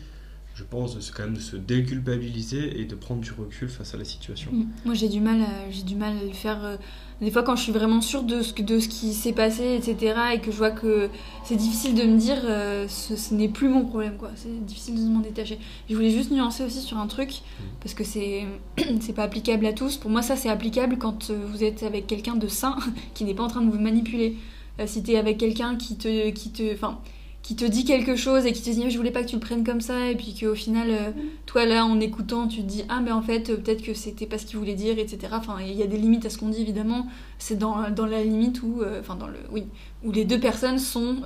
[0.54, 3.94] je pense, de se, quand même de se déculpabiliser et de prendre du recul face
[3.94, 4.50] à la situation.
[4.52, 4.66] Mm.
[4.84, 6.64] Moi j'ai du mal à, j'ai du mal à le faire.
[6.64, 6.76] euh,
[7.20, 9.74] des fois quand je suis vraiment sûre de ce, que- de ce qui s'est passé,
[9.76, 10.14] etc.
[10.34, 11.08] et que je vois que
[11.44, 14.30] c'est difficile de me dire euh, ce, ce n'est plus mon problème quoi.
[14.34, 15.58] C'est difficile de m'en détacher.
[15.88, 17.42] Je voulais juste nuancer aussi sur un truc
[17.80, 18.44] parce que c'est
[19.00, 19.96] c'est pas applicable à tous.
[19.96, 22.76] Pour moi ça c'est applicable quand euh, vous êtes avec quelqu'un de sain
[23.14, 24.36] qui n'est pas en train de vous manipuler.
[24.80, 26.98] Euh, si t'es avec quelqu'un qui te qui te enfin
[27.42, 29.40] qui te dit quelque chose et qui te dit je voulais pas que tu le
[29.40, 31.10] prennes comme ça et puis qu'au final euh,
[31.44, 34.26] toi là en écoutant tu te dis ah mais en fait euh, peut-être que c'était
[34.26, 36.48] pas ce qu'il voulait dire etc enfin il y a des limites à ce qu'on
[36.48, 37.08] dit évidemment.
[37.38, 39.66] C'est dans, dans la limite où euh, enfin dans le oui
[40.04, 41.22] où les deux personnes sont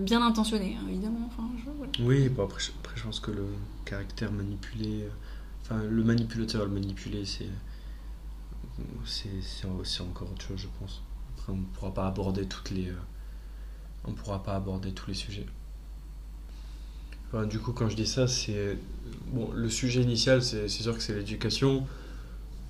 [0.00, 1.28] bien intentionnées hein, évidemment.
[1.28, 1.48] Enfin
[2.00, 3.46] oui bon, après, après, je pense que le
[3.84, 5.04] caractère manipulé
[5.62, 7.48] enfin le manipulateur le manipulé c'est
[9.04, 11.02] c'est encore autre chose je pense.
[11.38, 12.92] Après on pourra pas aborder toutes les
[14.04, 15.46] on pourra pas aborder tous les sujets
[17.48, 18.76] du coup, quand je dis ça, c'est.
[19.32, 21.86] Bon, le sujet initial, c'est sûr que c'est l'éducation.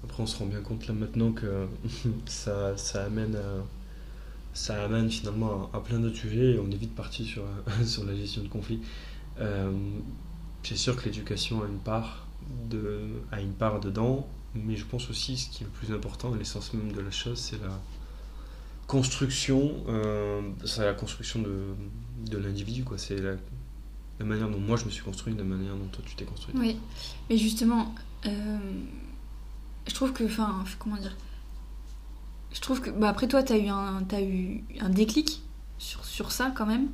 [0.05, 1.67] Après, on se rend bien compte là maintenant que
[2.27, 3.39] ça, ça, amène,
[4.55, 7.45] ça amène finalement à, plein d'autres sujets et on est vite parti sur,
[7.85, 8.81] sur la gestion de conflits.
[9.41, 9.71] Euh,
[10.63, 12.27] c'est sûr que l'éducation a une part
[13.33, 16.73] a une part dedans, mais je pense aussi ce qui est le plus important, l'essence
[16.75, 17.79] même de la chose, c'est la
[18.87, 20.41] construction, euh,
[20.79, 21.75] la construction de,
[22.29, 22.85] de l'individu.
[22.97, 23.37] C'est la
[24.21, 26.55] la manière dont moi je me suis construit, la manière dont toi tu t'es construit.
[26.57, 26.77] Oui,
[27.29, 27.95] mais justement,
[28.27, 28.59] euh,
[29.89, 31.17] je trouve que, enfin, comment dire,
[32.53, 35.43] je trouve que, bah après toi, tu as eu un, as eu un déclic
[35.79, 36.89] sur, sur ça quand même.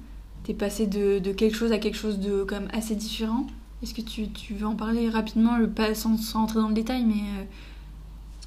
[0.44, 3.48] Tu es passé de, de, quelque chose à quelque chose de quand même assez différent.
[3.82, 7.04] Est-ce que tu, tu, veux en parler rapidement, pas sans, sans, entrer dans le détail,
[7.04, 7.22] mais...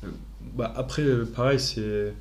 [0.05, 0.09] Euh,
[0.55, 2.13] bah après, pareil, c'est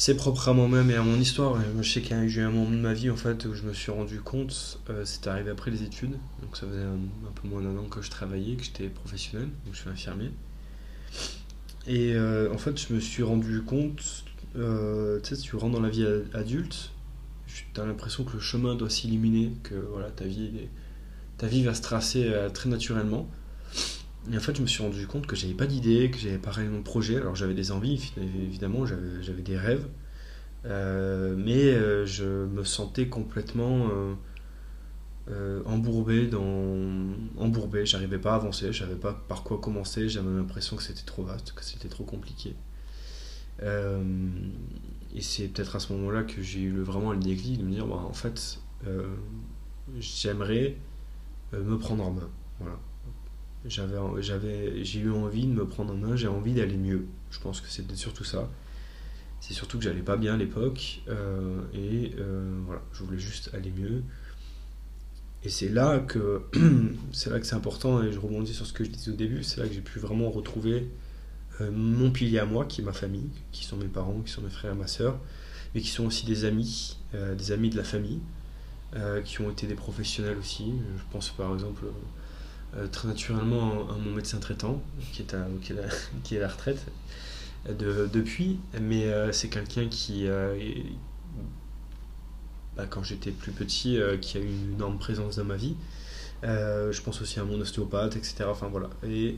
[0.00, 1.58] c'est propre à moi-même et à mon histoire.
[1.78, 3.64] je sais qu'il y a eu un moment de ma vie en fait où je
[3.64, 7.46] me suis rendu compte, euh, c'était arrivé après les études, donc ça faisait un, peu
[7.46, 10.30] moins d'un an que je travaillais, que j'étais professionnel, donc je suis infirmier.
[11.86, 14.24] Et euh, en fait, je me suis rendu compte,
[14.56, 16.92] euh, tu sais, tu rentres dans la vie adulte,
[17.46, 20.50] tu as l'impression que le chemin doit s'illuminer, que voilà, ta vie,
[21.36, 23.28] ta vie va se tracer très naturellement.
[24.30, 26.50] Et en fait, je me suis rendu compte que j'avais pas d'idée, que j'avais pas
[26.50, 27.16] réellement de projet.
[27.16, 29.88] Alors j'avais des envies, évidemment, j'avais des rêves,
[30.66, 33.88] euh, mais euh, je me sentais complètement
[35.30, 37.86] euh, embourbé dans embourbé.
[37.86, 40.08] J'arrivais pas à avancer, je savais pas par quoi commencer.
[40.08, 42.54] J'avais l'impression que c'était trop vaste, que c'était trop compliqué.
[43.62, 47.86] et c'est peut-être à ce moment-là que j'ai eu vraiment le déclic de me dire,
[47.86, 48.60] bah, en fait,
[49.98, 50.76] j'aimerais
[51.54, 52.28] me prendre en main.
[52.60, 52.78] Voilà
[53.66, 57.06] j'avais, j'avais, j'ai eu envie de me prendre en main, j'ai envie d'aller mieux.
[57.30, 58.48] Je pense que c'était surtout ça.
[59.40, 63.50] C'est surtout que j'allais pas bien à l'époque euh, et euh, voilà, je voulais juste
[63.54, 64.02] aller mieux.
[65.42, 66.42] Et c'est là que
[67.12, 69.42] c'est là que c'est important et je rebondis sur ce que je disais au début.
[69.42, 70.88] C'est là que j'ai pu vraiment retrouver
[71.60, 74.42] euh, mon pilier à moi, qui est ma famille, qui sont mes parents, qui sont
[74.42, 75.18] mes frères et ma soeur,
[75.74, 78.20] mais qui sont aussi des amis, des amis de la famille,
[79.24, 80.74] qui ont été des professionnels aussi.
[80.96, 81.84] Je pense par exemple
[82.92, 85.46] très naturellement à mon médecin traitant, qui est à,
[86.22, 86.84] qui est la retraite
[87.68, 90.56] de, depuis, mais euh, c'est quelqu'un qui, euh,
[92.76, 95.76] bah, quand j'étais plus petit, qui a eu une énorme présence dans ma vie.
[96.42, 98.44] je pense aussi à mon ostéopathe, etc.
[98.48, 98.90] Enfin voilà.
[99.04, 99.36] Et,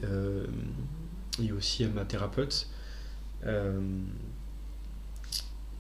[1.42, 2.68] et aussi à ma thérapeute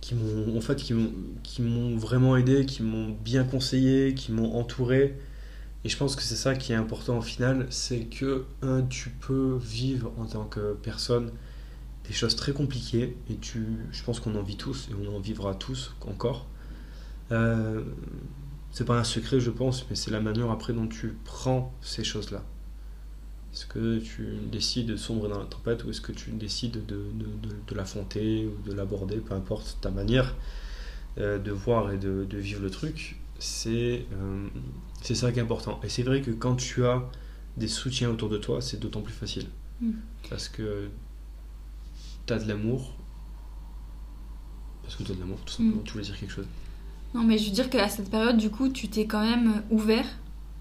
[0.02, 5.16] qui m'ont en fait qui m'ont vraiment aidé, qui m'ont bien conseillé, qui m'ont entouré,
[5.84, 9.10] et je pense que c'est ça qui est important au final, c'est que un, tu
[9.10, 11.32] peux vivre en tant que personne
[12.06, 15.20] des choses très compliquées, et tu, je pense qu'on en vit tous, et on en
[15.20, 16.46] vivra tous encore.
[17.30, 17.82] Euh,
[18.70, 22.04] c'est pas un secret, je pense, mais c'est la manière après dont tu prends ces
[22.04, 22.42] choses-là.
[23.52, 27.04] Est-ce que tu décides de sombrer dans la tempête ou est-ce que tu décides de,
[27.12, 27.26] de,
[27.66, 30.34] de, l'affronter ou de l'aborder, peu importe ta manière
[31.18, 34.48] euh, de voir et de, vivre le truc, c'est euh,
[35.02, 35.80] ça qui est important.
[35.82, 37.02] Et c'est vrai que quand tu as
[37.56, 39.46] des soutiens autour de toi, c'est d'autant plus facile.
[39.80, 39.90] Mm.
[40.30, 40.88] Parce que
[42.26, 42.94] tu as de l'amour.
[44.82, 45.80] Parce que tu as de l'amour, tout simplement.
[45.80, 45.84] Mm.
[45.84, 46.46] Tu voulais dire quelque chose
[47.14, 50.06] Non, mais je veux dire qu'à cette période, du coup, tu t'es quand même ouvert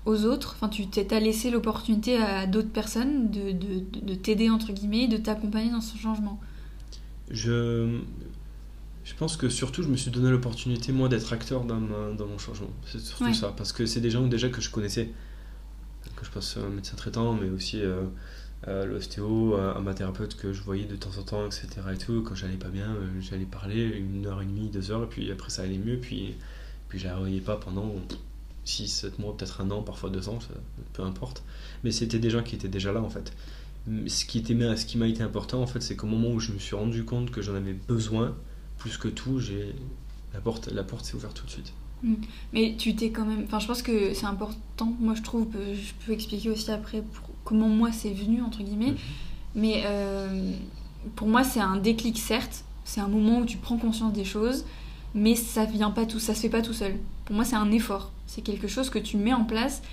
[0.06, 0.56] aux autres.
[0.56, 5.18] Enfin, tu t'as laissé l'opportunité à d'autres personnes de, de, de t'aider, entre guillemets, de
[5.18, 6.40] t'accompagner dans ce changement.
[7.30, 8.00] Je,
[9.04, 12.38] je pense que surtout, je me suis donné l'opportunité, moi, d'être acteur dans, dans mon
[12.38, 12.70] changement.
[12.86, 15.12] C'est surtout ça, parce que c'est des gens déjà que je connaissais,
[16.16, 18.04] que je passe un médecin traitant, mais aussi euh,
[18.64, 21.68] à l'ostéo, à, ma thérapeute que je voyais de temps en temps, etc.
[21.94, 22.22] Et tout.
[22.22, 25.32] Quand j'allais pas bien, euh, j'allais parler une heure et demie, deux heures, et puis
[25.32, 26.36] après ça allait mieux, puis,
[26.88, 27.96] puis je la revoyais pas pendant
[28.66, 30.40] 6, 7 mois, peut-être un an, parfois deux ans,
[30.94, 31.44] peu importe.
[31.84, 33.34] Mais c'était des gens qui étaient déjà là, en fait.
[34.08, 36.52] Ce qui, était, ce qui m'a été important, en fait, c'est qu'au moment où je
[36.52, 38.36] me suis rendu compte que j'en avais besoin,
[38.82, 39.76] plus que tout, j'ai
[40.34, 41.74] la porte, la porte s'est ouverte tout de suite.
[42.04, 42.16] Hmm.
[42.52, 43.44] Mais tu t'es quand même.
[43.46, 44.94] Enfin, je pense que c'est important.
[45.00, 45.48] Moi, je trouve.
[45.54, 47.04] Je peux expliquer aussi après
[47.44, 48.92] comment moi c'est venu entre guillemets.
[48.92, 48.98] Mhm.
[49.54, 50.52] Mais euh,
[51.16, 52.64] pour moi, c'est un déclic certes.
[52.84, 54.66] C'est un moment où tu prends conscience des choses.
[55.14, 56.96] mais ça vient pas tout, ça se fait pas tout seul.
[57.26, 58.12] Pour moi, c'est un effort.
[58.26, 59.84] C'est quelque chose que tu mets en place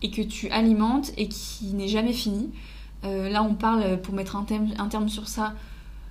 [0.00, 2.50] et que tu alimentes et qui n'est jamais fini.
[3.04, 5.54] Euh, là, on parle, pour mettre un terme, un terme sur ça,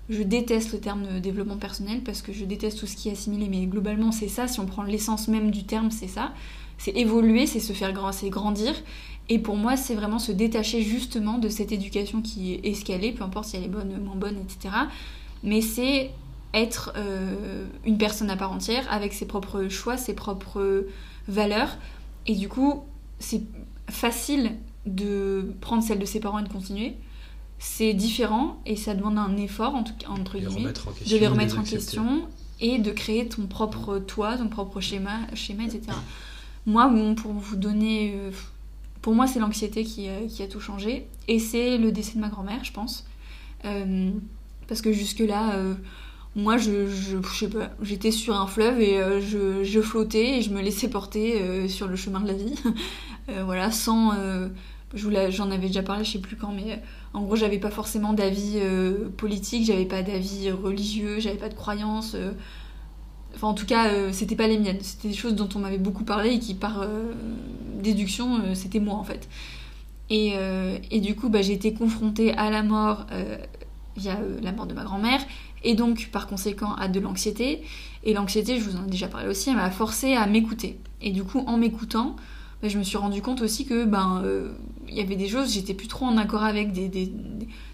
[0.09, 3.13] je déteste le terme de développement personnel parce que je déteste tout ce qui est
[3.13, 4.47] assimilé, mais globalement, c'est ça.
[4.47, 6.33] Si on prend l'essence même du terme, c'est ça.
[6.77, 8.73] C'est évoluer, c'est se faire grand, c'est grandir.
[9.29, 13.23] Et pour moi, c'est vraiment se détacher justement de cette éducation qui est escalée, peu
[13.23, 14.73] importe si elle est bonne, moins bonne, etc.
[15.43, 16.11] Mais c'est
[16.53, 20.85] être euh, une personne à part entière avec ses propres choix, ses propres
[21.27, 21.77] valeurs.
[22.25, 22.83] Et du coup,
[23.19, 23.41] c'est
[23.89, 26.95] facile de prendre celle de ses parents et de continuer.
[27.59, 31.57] C'est différent et ça demande un effort, en tout cas, entre guillemets, de les remettre
[31.57, 32.27] en question
[32.59, 35.81] et de créer ton propre toi, ton propre schéma, schéma etc.
[36.65, 38.13] Moi, pour vous donner.
[38.15, 38.31] Euh,
[39.01, 41.07] pour moi, c'est l'anxiété qui, qui, a tout changé.
[41.27, 43.05] Et c'est le décès de ma grand-mère, je pense.
[43.63, 44.11] Euh,
[44.67, 45.75] parce que jusque-là, euh,
[46.35, 50.49] moi, je, je, sais pas, j'étais sur un fleuve et je, je, flottais et je
[50.49, 52.55] me laissais porter sur le chemin de la vie.
[53.45, 54.13] voilà, sans.
[54.93, 56.81] J'en avais déjà parlé, je sais plus quand, mais
[57.13, 58.59] en gros, j'avais pas forcément d'avis
[59.17, 62.15] politique, j'avais pas d'avis religieux, j'avais pas de croyances.
[63.37, 64.79] Enfin, en tout cas, euh, c'était pas les miennes.
[64.81, 67.13] C'était des choses dont on m'avait beaucoup parlé et qui, par euh,
[67.81, 69.29] déduction, euh, c'était moi en fait.
[70.09, 70.35] Et,
[70.89, 73.07] et du coup, bah, j'ai été confrontée à la mort
[73.97, 75.19] via la mort de ma grand-mère
[75.65, 77.61] et donc par conséquent à de l'anxiété.
[78.05, 80.79] Et l'anxiété, je vous en ai déjà parlé aussi, elle m'a forcé à m'écouter.
[81.01, 82.15] Et du coup, en m'écoutant,
[82.63, 84.23] je me suis rendu compte aussi que ben
[84.89, 87.11] il y avait des choses, j'étais plus trop en accord avec des, des,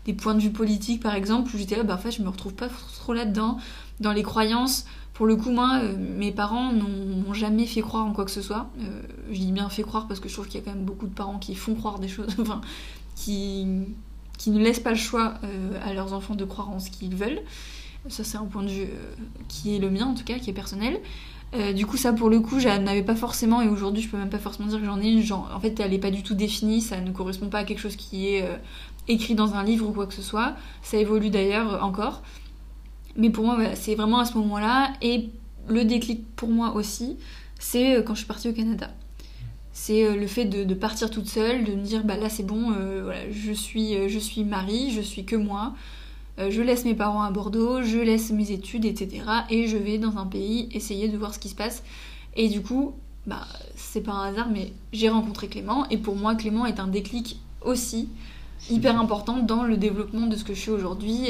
[0.05, 2.29] des, points de vue politiques par exemple, où j'étais là, bah, en fait, je me
[2.29, 3.57] retrouve pas trop là-dedans,
[3.99, 4.85] dans les croyances.
[5.13, 8.41] Pour le coup, moi, euh, mes parents n'ont jamais fait croire en quoi que ce
[8.41, 8.69] soit.
[8.79, 10.85] Euh, je dis bien fait croire parce que je trouve qu'il y a quand même
[10.85, 12.61] beaucoup de parents qui font croire des choses, enfin,
[13.15, 13.67] qui,
[14.37, 17.15] qui ne laissent pas le choix euh, à leurs enfants de croire en ce qu'ils
[17.15, 17.41] veulent.
[18.09, 18.87] Ça, c'est un point de vue
[19.47, 20.99] qui est le mien, en tout cas, qui est personnel.
[21.75, 24.29] Du coup, ça, pour le coup, je n'avais pas forcément, et aujourd'hui, je peux même
[24.29, 25.21] pas forcément dire que j'en ai une.
[25.21, 27.79] Genre, en fait, elle n'est pas du tout définie, ça ne correspond pas à quelque
[27.79, 28.43] chose qui est
[29.07, 30.55] écrit dans un livre ou quoi que ce soit.
[30.81, 32.23] Ça évolue d'ailleurs encore.
[33.15, 34.93] Mais pour moi, c'est vraiment à ce moment-là.
[35.01, 35.29] Et
[35.67, 37.17] le déclic pour moi aussi,
[37.59, 38.89] c'est euh, quand je suis partie au Canada.
[39.71, 42.71] C'est euh, le fait de, partir toute seule, de me dire bah là c'est bon,
[42.71, 45.73] euh, voilà, je suis je suis Marie, je suis que moi,
[46.37, 49.21] je laisse mes parents à Bordeaux, je laisse mes études, etc.
[49.49, 51.83] Et je vais dans un pays essayer de voir ce qui se passe.
[52.35, 52.93] Et du coup,
[53.27, 56.87] bah c'est pas un hasard, mais j'ai rencontré Clément et pour moi Clément est un
[56.87, 58.09] déclic aussi
[58.69, 61.29] hyper important dans le développement de ce que je suis aujourd'hui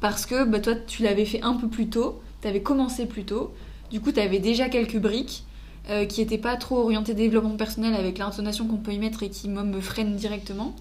[0.00, 3.24] parce que bah, toi, tu l'avais fait un peu plus tôt, tu avais commencé plus
[3.24, 3.52] tôt,
[3.90, 5.44] du coup, tu avais déjà quelques briques
[5.90, 9.30] euh, qui n'étaient pas trop orientées développement personnel avec l'intonation qu'on peut y mettre et
[9.30, 10.76] qui, moi, me freinent directement.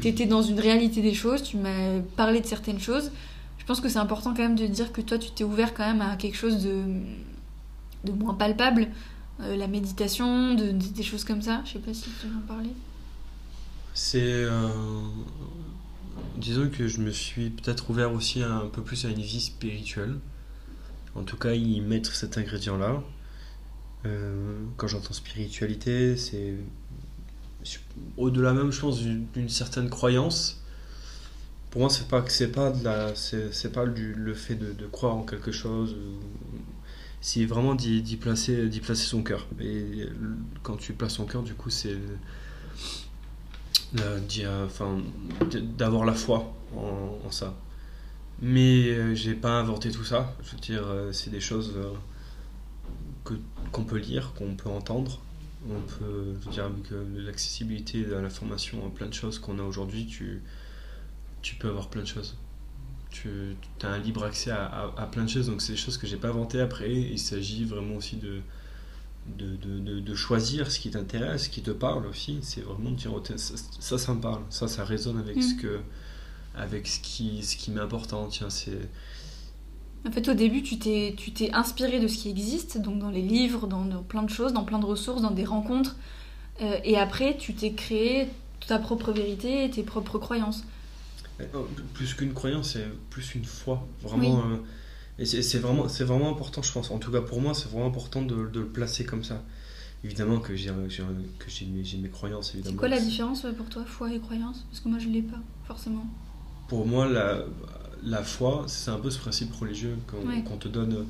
[0.00, 3.10] Tu étais dans une réalité des choses, tu m'as parlé de certaines choses.
[3.58, 5.86] Je pense que c'est important quand même de dire que toi, tu t'es ouvert quand
[5.86, 6.82] même à quelque chose de,
[8.04, 8.88] de moins palpable,
[9.40, 11.62] euh, la méditation, de, des choses comme ça.
[11.64, 12.70] Je sais pas si tu veux en parler.
[13.94, 14.20] C'est.
[14.20, 14.68] Euh,
[16.36, 20.16] disons que je me suis peut-être ouvert aussi un peu plus à une vie spirituelle.
[21.14, 23.02] En tout cas, y mettre cet ingrédient-là.
[24.06, 26.54] Euh, quand j'entends spiritualité, c'est
[28.16, 30.62] au-delà même, je pense, d'une certaine croyance.
[31.70, 32.72] Pour moi, c'est pas c'est pas
[33.14, 35.96] c'est pas le fait de, croire en quelque chose.
[37.20, 39.46] C'est vraiment d'y placer, d'y placer son cœur.
[39.60, 40.08] Et
[40.62, 41.96] quand tu places son cœur, du coup, c'est
[43.96, 44.98] enfin,
[45.78, 47.54] d'avoir la foi en, ça.
[48.40, 50.34] Mais euh, j'ai pas inventé tout ça.
[50.42, 51.92] Je veux dire, euh, c'est des choses euh,
[53.24, 53.34] que
[53.70, 55.20] qu'on peut lire, qu'on peut entendre.
[55.68, 60.06] On peut, je veux dire, avec l'accessibilité à l'information, plein de choses qu'on a aujourd'hui,
[60.06, 60.42] tu,
[61.40, 62.36] tu peux avoir plein de choses.
[63.10, 63.28] Tu
[63.82, 66.16] as un libre accès à, à plein de choses, donc c'est des choses que j'ai
[66.16, 66.92] pas inventées après.
[66.92, 68.40] Il s'agit vraiment aussi de,
[69.26, 72.38] de, de, de, choisir ce qui t'intéresse, ce qui te parle aussi.
[72.42, 75.56] C'est vraiment de dire, oh, ça, ça, me parle, ça, ça résonne avec ce mm.
[75.58, 75.80] que
[76.54, 78.26] avec ce qui, ce qui m'est important.
[78.28, 78.88] Tiens, c'est...
[80.06, 83.10] En fait, au début, tu t'es, tu t'es inspiré de ce qui existe, donc dans
[83.10, 85.96] les livres, dans, plein de choses, dans plein de ressources, dans des rencontres.
[86.60, 88.28] Euh, et après, tu t'es créé
[88.66, 90.64] ta propre vérité, tes propres croyances.
[91.54, 93.86] Oh, plus qu'une croyance, c'est plus une foi.
[94.02, 94.40] Vraiment.
[94.40, 94.56] Euh,
[95.18, 96.90] et c'est vraiment, vraiment important, je pense.
[96.90, 99.42] En tout cas, pour moi, c'est vraiment important de, de, le placer comme ça.
[100.04, 102.56] Évidemment que j'ai mes, mes croyances.
[102.64, 104.64] C'est quoi la différence pour toi, foi et croyance?
[104.68, 106.06] Parce que moi, je ne l'ai pas, forcément.
[106.66, 107.44] Pour moi, la,
[108.04, 109.96] la foi, c'est un peu ce principe religieux
[110.42, 111.06] qu'on te donne.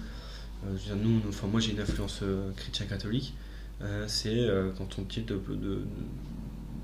[0.66, 3.34] Euh, nous, enfin, moi, j'ai une influence euh, chrétien catholique.
[3.80, 4.46] Euh, c'est
[4.78, 5.26] quand on te dit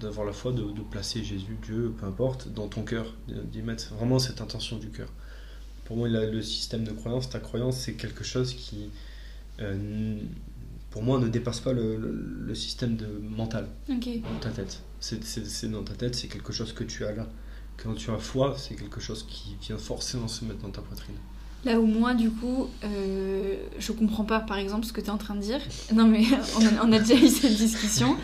[0.00, 3.94] d'avoir la foi, de, de, placer Jésus, Dieu, peu importe, dans ton cœur, d'y mettre
[3.94, 5.08] vraiment cette intention du cœur
[5.84, 8.90] pour moi, le système de croyance, ta croyance, c'est quelque chose qui,
[9.60, 10.18] euh,
[10.90, 12.12] pour moi, ne dépasse pas le, le-
[12.46, 13.66] le système de mental
[14.20, 14.82] dans ta tête.
[15.00, 17.26] C'est dans ta tête, c'est quelque chose que tu as là.
[17.82, 21.14] Quand tu as foi, c'est quelque chose qui vient forcément se mettre dans ta poitrine.
[21.64, 25.10] Là où moi, du coup, euh, je comprends pas, par exemple, ce que tu es
[25.10, 25.60] en train de dire.
[25.92, 26.24] Non, mais
[26.56, 28.16] on a, on a déjà eu cette discussion.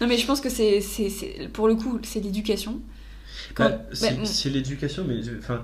[0.00, 0.80] Non, mais je pense que c'est,
[1.52, 2.80] pour le coup, c'est l'éducation.
[3.56, 5.62] Bah, c'est bah, c'est l'éducation, mais enfin,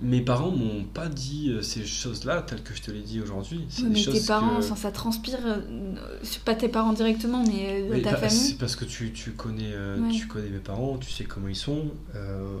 [0.00, 3.64] mes parents m'ont pas dit euh, ces choses-là telles que je te l'ai dit aujourd'hui.
[3.68, 7.42] C'est des mais choses tes parents, que- ça transpire, euh, c'est pas tes parents directement,
[7.44, 8.36] mais euh, Mais ta bah, famille.
[8.36, 10.12] C'est parce que tu, tu connais, euh, Ouais.
[10.12, 11.90] tu connais mes parents, tu sais comment ils sont.
[12.14, 12.58] euh,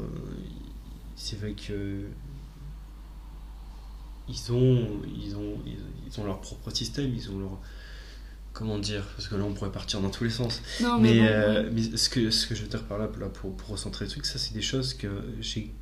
[1.16, 2.02] c'est vrai que
[4.28, 4.86] ils ont,
[5.24, 7.58] ils ont, ils, ont leur propre système, ils ont leur
[8.52, 10.60] comment dire, parce que là on pourrait partir dans tous les sens.
[10.82, 13.08] Non, mais, Mais, bon, euh, mais ce que ce que je veux dire par là,
[13.18, 15.08] là, pour, pour recentrer le truc, ça c'est des choses que
[15.40, 15.72] j'ai,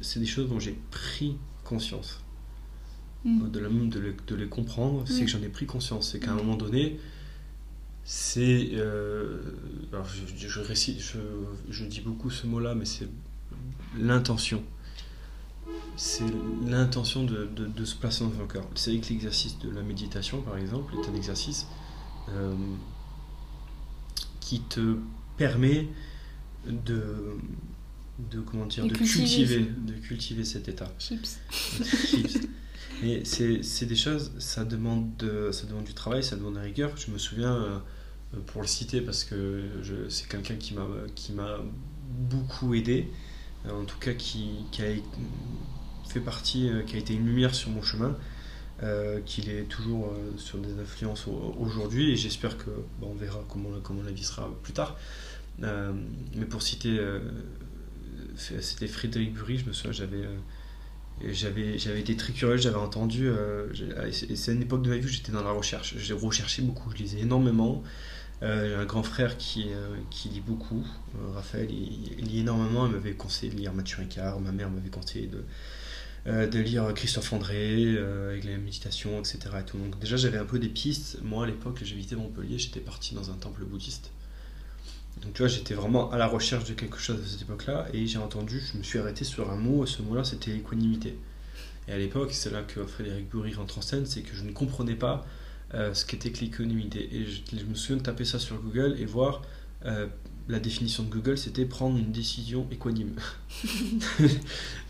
[0.00, 2.18] c'est des choses dont j'ai pris conscience
[3.24, 3.42] Mm.
[3.44, 6.10] au-delà même de les, de les comprendre, c'est que j'en ai pris conscience.
[6.10, 6.98] C'est qu'à un moment donné,
[8.04, 8.70] c'est.
[8.72, 9.40] euh,
[9.92, 10.04] alors
[10.36, 11.18] je, récite- je,
[11.70, 13.06] je dis beaucoup ce mot-là, mais c'est
[13.96, 14.64] l'intention.
[15.96, 16.24] C'est
[16.66, 18.64] l'intention de, de, de se placer dans un cœur.
[18.74, 21.68] C'est vrai que l'exercice de la méditation, par exemple, est un exercice
[22.30, 22.56] euh,
[24.40, 24.96] qui te
[25.36, 25.86] permet
[26.66, 27.36] de.
[28.30, 31.38] De comment dire De de cultiver de cultiver cet état Chips.
[32.06, 32.38] chips.
[33.02, 36.58] Mais c'est c'est des choses, ça demande, de, ça demande du travail, ça demande de
[36.58, 36.96] la rigueur.
[36.96, 37.78] Je me souviens, euh,
[38.46, 39.64] pour le citer, parce que
[40.08, 41.58] c'est quelqu'un qui m'a qui m'a
[42.30, 43.08] beaucoup aidé,
[43.66, 44.86] euh, en tout cas qui, qui a
[46.08, 48.16] fait partie, euh, qui a été une lumière sur mon chemin,
[49.26, 53.70] qu'il est toujours sur des influences au- aujourd'hui, et j'espère que bon, on verra comment,
[53.82, 54.96] comment la vie sera plus tard.
[55.60, 56.98] Mais pour citer,
[58.36, 60.24] c'était Frédéric Bury, je me souviens, j'avais
[61.24, 63.28] euh, j'avais été très curieux, j'avais entendu.
[63.28, 63.66] euh,
[64.10, 65.94] c'est une époque de ma vie où j'étais dans la recherche.
[65.96, 67.82] J'ai recherché beaucoup, je lisais énormément.
[68.42, 69.68] Euh, j'ai un grand frère qui,
[70.24, 70.84] lit beaucoup,
[71.34, 72.86] Raphaël, il, lit énormément.
[72.86, 77.96] Il m'avait conseillé de lire Mathieu Ricard, ma mère m'avait conseillé de, lire Christophe André,
[78.30, 79.38] avec la méditation, etc.
[79.74, 81.18] Donc déjà j'avais un peu des pistes.
[81.22, 84.11] Moi à l'époque, j'habitais Montpellier, j'étais parti dans un temple bouddhiste.
[85.22, 88.06] Donc tu vois, j'étais vraiment à la recherche de quelque chose à cette époque-là, et
[88.06, 91.16] j'ai entendu, je me suis arrêté sur un mot, et ce mot-là c'était l'équanimité.
[91.88, 94.52] Et à l'époque, c'est là que Frédéric Bury rentre en scène, c'est que je ne
[94.52, 95.26] comprenais pas
[95.74, 97.08] euh, ce qu'était que l'équanimité.
[97.12, 99.42] Et je, je me souviens de taper ça sur Google et voir
[99.84, 100.06] euh,
[100.48, 103.14] la définition de Google, c'était prendre une décision équanime.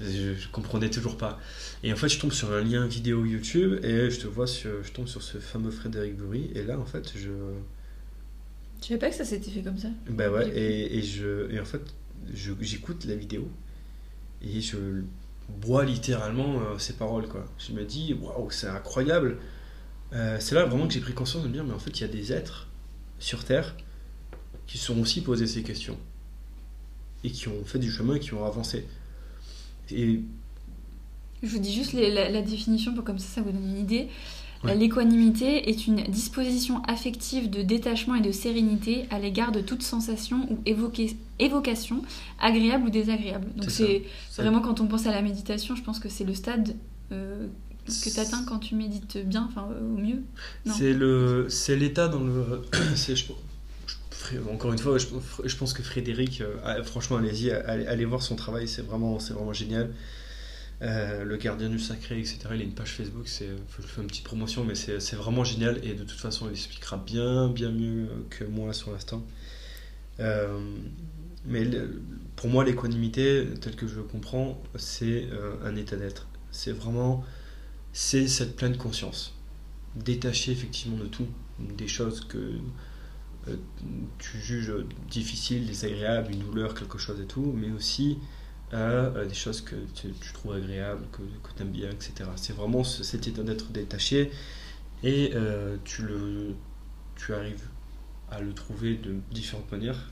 [0.00, 1.38] je, je comprenais toujours pas.
[1.82, 4.82] Et en fait, je tombe sur un lien vidéo YouTube et je te vois sur,
[4.82, 7.30] je tombe sur ce fameux Frédéric Bury, et là en fait, je,
[8.82, 9.88] Je savais pas que ça s'était fait comme ça.
[10.10, 11.82] bah ouais, et, et, je, et en fait,
[12.34, 13.48] je- j'écoute la vidéo
[14.42, 14.76] et je
[15.48, 17.46] bois littéralement euh, ces paroles, quoi.
[17.58, 19.38] Je me dis, waouh, c'est incroyable.
[20.12, 22.02] Euh, c'est là vraiment que j'ai pris conscience de me dire, mais en fait, il
[22.02, 22.68] y a des êtres
[23.20, 23.76] sur Terre
[24.66, 25.98] qui se sont aussi posés ces questions
[27.24, 28.86] et qui ont fait du chemin et qui ont avancé.
[29.92, 30.20] Et
[31.42, 33.78] Je vous dis juste les- la, la définition pour comme ça, ça vous donne une
[33.78, 34.08] idée.
[34.64, 34.76] Ouais.
[34.76, 40.46] L'équanimité est une disposition affective de détachement et de sérénité à l'égard de toute sensation
[40.50, 40.58] ou
[41.38, 42.02] évocation,
[42.40, 43.48] agréable ou désagréable.
[43.56, 44.02] Donc C'est
[44.42, 46.76] vraiment quand on pense à la méditation, je pense que c'est le stade
[47.10, 47.46] euh,
[47.86, 50.22] que tu atteins quand tu médites bien, enfin euh, au mieux.
[50.72, 52.62] C'est le, c'est l'état dans le.
[52.94, 53.24] c'est, je,
[53.86, 55.06] je ferai- encore une fois, je,
[55.44, 59.32] je pense que Frédéric, euh, franchement, allez-y, allez, allez voir son travail, c'est vraiment, c'est
[59.34, 59.90] vraiment génial.
[60.82, 62.40] Euh, le gardien du sacré, etc.
[62.54, 63.46] Il a une page Facebook, c'est,
[63.78, 66.96] je fais une petite promotion, mais c'est, vraiment génial et de toute façon, il expliquera
[66.96, 69.24] bien, bien mieux que moi sur l'instant.
[70.18, 70.58] Euh,
[71.44, 71.70] mais
[72.34, 76.26] pour moi, l'équanimité, telle que je le comprends, c'est euh, un état d'être.
[76.50, 77.24] C'est vraiment,
[77.92, 79.34] c'est cette pleine conscience
[79.94, 81.28] détaché effectivement de tout,
[81.60, 82.54] des choses que
[84.18, 84.72] tu juges
[85.10, 88.18] difficiles, désagréables, une douleur, quelque chose et tout, mais aussi
[88.72, 92.30] euh, euh, des choses que tu, tu trouves agréables, que, que tu aimes bien, etc.
[92.36, 94.30] C'est vraiment ce- cet état d'être détaché
[95.02, 96.54] et euh, tu, le,
[97.16, 97.64] tu arrives
[98.30, 100.10] à le trouver de différentes manières.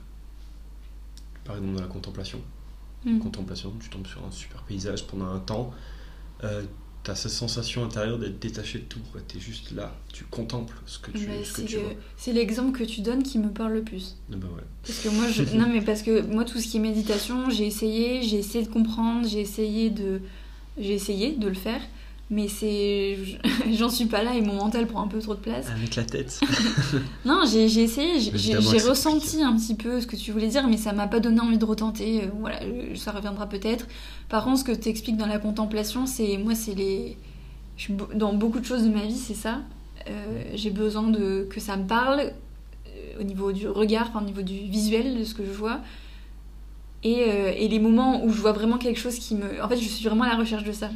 [1.45, 2.41] Par exemple dans la contemplation.
[3.05, 3.19] Mm.
[3.21, 5.73] Contemplation, tu tombes sur un super paysage pendant un temps.
[6.45, 6.63] Euh,
[7.05, 8.99] tu as cette sensation intérieure d'être détaché de tout.
[9.29, 11.83] Tu es juste là, tu contemples ce que tu, Bah, ce que c'est tu le-
[11.83, 11.93] vois.
[12.17, 14.17] c'est l'exemple que tu donnes qui me parle le plus.
[14.33, 14.63] Ah bah ouais.
[14.87, 15.43] Parce que moi, je...
[15.59, 18.71] non mais parce que moi, tout ce qui est méditation, j'ai essayé, j'ai essayé de
[18.71, 20.21] comprendre, j'ai essayé de,
[20.79, 21.81] j'ai essayé de le faire,
[22.31, 23.19] mais c'est,
[23.73, 25.67] j'en suis pas là et mon mental prend un peu trop de place.
[25.69, 26.41] Avec la tête.
[27.25, 30.93] Non, j'ai essayé, j'ai- ressenti un petit peu ce que tu voulais dire, mais ça
[30.93, 32.23] m'a pas donné envie de retenter.
[32.23, 33.87] Euh, Voilà, euh, ça reviendra peut-être.
[34.29, 37.17] Par contre, ce que tu expliques dans la contemplation, c'est moi, c'est les,
[37.77, 39.59] je suis dans beaucoup de choses de ma vie, c'est ça.
[40.55, 42.33] j'ai besoin de que ça me parle
[43.19, 45.81] au niveau du regard, enfin, au niveau du visuel de ce que je vois.
[47.03, 47.13] Et,
[47.65, 49.63] et, les moments où je vois vraiment quelque chose qui me.
[49.63, 50.91] En fait, je suis vraiment à la recherche de ça.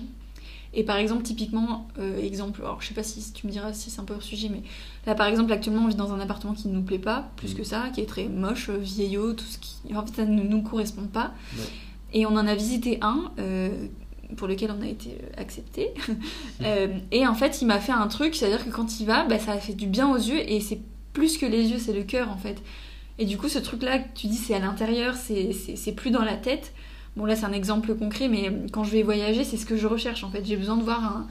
[0.75, 3.91] Et par exemple, typiquement, euh, exemple, alors je sais pas si tu me diras si
[3.91, 4.63] c'est un peu hors sujet, mais
[5.07, 7.55] là par exemple, actuellement, on vit dans un appartement qui ne nous plaît pas, plus
[7.55, 7.57] mm.
[7.57, 9.77] que ça, qui est très moche, euh, vieillot, tout ce qui.
[9.95, 11.33] En fait, ça ne nous correspond pas.
[12.13, 13.33] Et on en a visité un.
[13.39, 13.87] Euh,
[14.37, 15.93] pour lequel on a été accepté.
[17.13, 19.57] et en fait, il m'a fait un truc, c'est-à-dire que quand il va, bah, ça
[19.59, 20.81] fait du bien aux yeux et c'est
[21.13, 22.61] plus que les yeux, c'est le cœur en fait.
[23.19, 26.73] Et du coup, ce truc-là tu dis, c'est à l'intérieur, c'est plus dans la tête.
[27.17, 29.87] Bon, là, c'est un exemple concret, mais quand je vais voyager, c'est ce que je
[29.87, 30.45] recherche en fait.
[30.45, 31.25] J'ai besoin de voir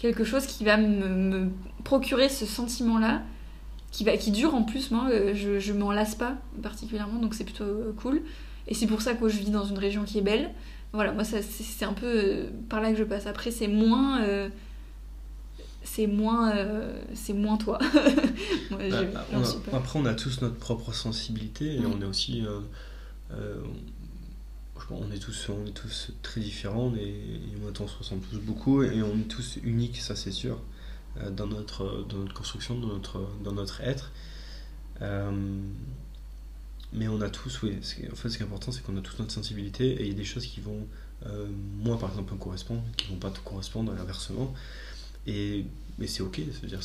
[0.00, 1.50] quelque chose qui va me,
[1.84, 3.22] procurer ce sentiment-là,
[3.92, 4.90] qui, va, qui dure en plus.
[4.90, 8.22] Moi, euh, je, je m'en lasse pas particulièrement, donc c'est plutôt euh, cool.
[8.66, 10.50] Et c'est pour ça que je vis dans une région qui est belle.
[10.92, 13.26] Voilà, moi, c'est un peu euh, par là que je passe.
[13.26, 14.24] Après, c'est moins.
[15.84, 16.52] c'est moins
[17.14, 17.78] c'est moins toi
[18.70, 18.76] bah,
[19.32, 22.44] bah, après on a tous notre propre sensibilité et on est aussi
[24.90, 27.14] on est tous, on est tous très différents, et,
[27.62, 30.58] on se ressemble tous beaucoup, et on est tous uniques, ça c'est sûr,
[31.18, 34.12] euh, dans, notre, dans notre construction, dans notre, dans notre être.
[35.02, 35.30] Euh,
[36.92, 39.18] mais on a tous, oui, en fait ce qui est important c'est qu'on a tous
[39.18, 40.86] notre sensibilité, et il y a des choses qui vont,
[41.26, 41.46] euh,
[41.78, 44.52] moi par exemple, me correspondre, qui vont pas tout correspondre, inversement.
[45.26, 45.64] Et,
[45.98, 46.80] mais c'est ok, c'est-à-dire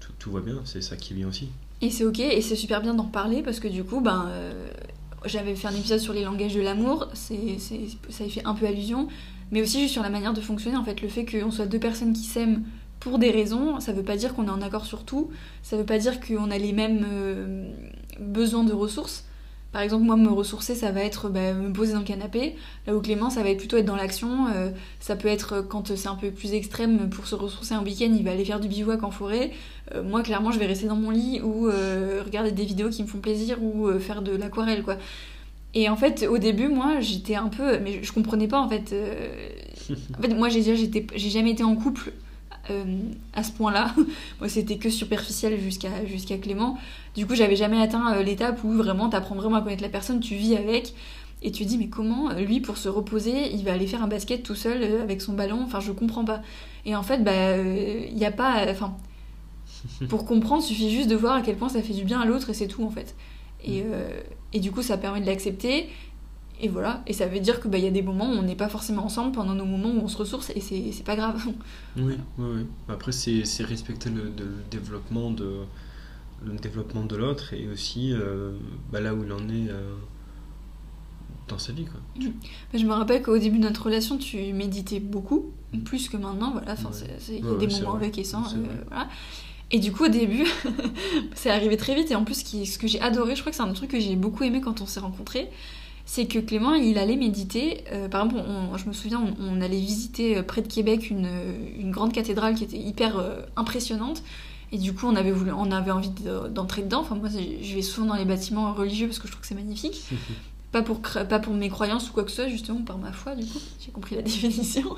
[0.00, 1.48] tout, tout va bien, c'est ça qui est bien aussi.
[1.80, 4.30] Et c'est ok, et c'est super bien d'en parler parce que du coup, ben,
[5.26, 9.08] j'avais fait un épisode sur les langages de l'amour, ça y fait un peu allusion,
[9.50, 10.76] mais aussi juste sur la manière de fonctionner.
[10.76, 12.64] En fait, le fait qu'on soit deux personnes qui s'aiment
[13.00, 15.30] pour des raisons, ça veut pas dire qu'on est en accord sur tout,
[15.62, 17.70] ça veut pas dire qu'on a les mêmes euh,
[18.18, 19.26] besoins de ressources.
[19.74, 22.54] Par exemple, moi, me ressourcer, ça va être bah, me poser dans le canapé.
[22.86, 24.46] Là où Clément, ça va être plutôt être dans l'action.
[24.54, 24.70] Euh,
[25.00, 28.22] ça peut être, quand c'est un peu plus extrême, pour se ressourcer un week-end, il
[28.22, 29.50] va aller faire du bivouac en forêt.
[29.92, 33.02] Euh, moi, clairement, je vais rester dans mon lit ou euh, regarder des vidéos qui
[33.02, 34.96] me font plaisir ou faire de l'aquarelle, quoi.
[35.74, 37.80] Et en fait, au début, moi, j'étais un peu...
[37.80, 38.94] Mais je comprenais pas, en fait.
[40.16, 42.12] en fait, moi, j'ai j'ai jamais été en couple
[42.70, 42.84] euh,
[43.32, 43.94] à ce point-là.
[44.40, 46.78] Moi, c'était que superficiel jusqu'à jusqu'à Clément.
[47.14, 50.20] Du coup, j'avais jamais atteint euh, l'étape où vraiment t'apprends vraiment à connaître la personne,
[50.20, 50.94] tu vis avec.
[51.42, 54.08] Et tu dis, mais comment, euh, lui, pour se reposer, il va aller faire un
[54.08, 55.62] basket tout seul avec son ballon?
[55.62, 56.40] Enfin, je comprends pas.
[56.86, 58.64] Et en fait, bah, il n'y a pas.
[58.70, 58.96] Enfin,
[60.08, 62.24] pour comprendre, il suffit juste de voir à quel point ça fait du bien à
[62.24, 63.14] l'autre et c'est tout, en fait.
[63.62, 63.82] Et,
[64.52, 65.88] et du coup, ça permet de l'accepter.
[66.64, 68.56] Et voilà, et ça veut dire qu'il bah, y a des moments où on n'est
[68.56, 71.44] pas forcément ensemble pendant nos moments où on se ressource et c'est pas grave.
[71.98, 72.66] Oui, oui, oui.
[72.88, 74.32] Après, c'est respecter le,
[74.70, 75.58] développement de
[76.42, 78.52] le développement de l'autre et aussi euh,
[78.90, 79.94] bah, là où il en est euh,
[81.48, 81.84] dans sa vie.
[81.84, 82.00] Quoi.
[82.16, 82.32] Mm.
[82.72, 85.80] Je me rappelle qu'au début de notre relation, tu méditais beaucoup, mm.
[85.80, 86.52] plus que maintenant.
[86.52, 86.76] Voilà,
[87.28, 88.54] il y a des moments avec et sans.
[88.88, 89.10] voilà.
[89.70, 90.46] Et du coup, au début,
[91.34, 92.10] c'est arrivé très vite.
[92.10, 94.16] Et en plus, ce que j'ai adoré, je crois que c'est un truc que j'ai
[94.16, 95.50] beaucoup aimé quand on s'est rencontrés
[96.06, 97.84] c'est que Clément, il allait méditer.
[97.92, 98.44] Euh, par exemple,
[98.76, 101.28] je me souviens, on, allait visiter euh, près de Québec une,
[101.78, 104.22] une grande cathédrale qui était hyper euh, impressionnante.
[104.72, 106.10] Et du coup, on avait, voulu, on avait envie
[106.50, 107.00] d'entrer dedans.
[107.00, 109.54] Enfin, moi, je vais souvent dans les bâtiments religieux parce que je trouve que c'est
[109.54, 110.02] magnifique.
[110.72, 113.34] pas, pour, pas pour mes croyances ou quoi que ce soit, justement, par ma foi,
[113.34, 113.60] du coup.
[113.80, 114.96] J'ai compris la définition.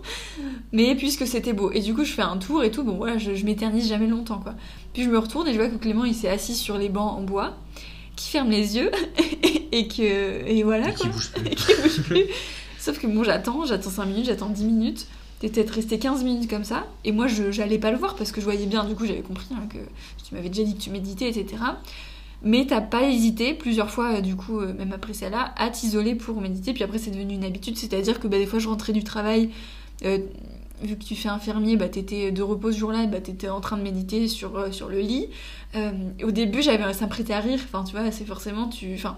[0.72, 1.70] Mais puisque c'était beau.
[1.72, 2.82] Et du coup, je fais un tour et tout.
[2.82, 4.54] Bon, voilà, je, je m'éternise jamais longtemps, quoi.
[4.92, 7.16] Puis je me retourne et je vois que Clément, il s'est assis sur les bancs
[7.16, 7.54] en bois
[8.16, 8.90] qui ferme les yeux
[9.76, 11.06] et que et voilà quoi.
[11.06, 11.42] Qui bouge plus.
[11.82, 12.24] bouge plus.
[12.78, 15.06] Sauf que bon, j'attends, j'attends 5 minutes, j'attends 10 minutes.
[15.40, 16.86] T'es peut-être resté 15 minutes comme ça.
[17.04, 19.20] Et moi, je j'allais pas le voir parce que je voyais bien, du coup, j'avais
[19.20, 19.78] compris hein, que
[20.26, 21.62] tu m'avais déjà dit que tu méditais, etc.
[22.42, 26.14] Mais t'as pas hésité plusieurs fois, euh, du coup, euh, même après celle-là, à t'isoler
[26.14, 26.72] pour méditer.
[26.72, 27.76] Puis après, c'est devenu une habitude.
[27.76, 29.50] C'est-à-dire que bah, des fois, je rentrais du travail.
[30.04, 30.18] Euh,
[30.82, 33.76] vu que tu fais infirmier, bah, t'étais de repos ce jour-là, bah, t'étais en train
[33.76, 35.28] de méditer sur, euh, sur le lit.
[35.74, 38.94] Euh, au début, j'avais, ça me prêtait à rire, enfin, tu vois, c'est forcément, tu,
[38.94, 39.16] enfin,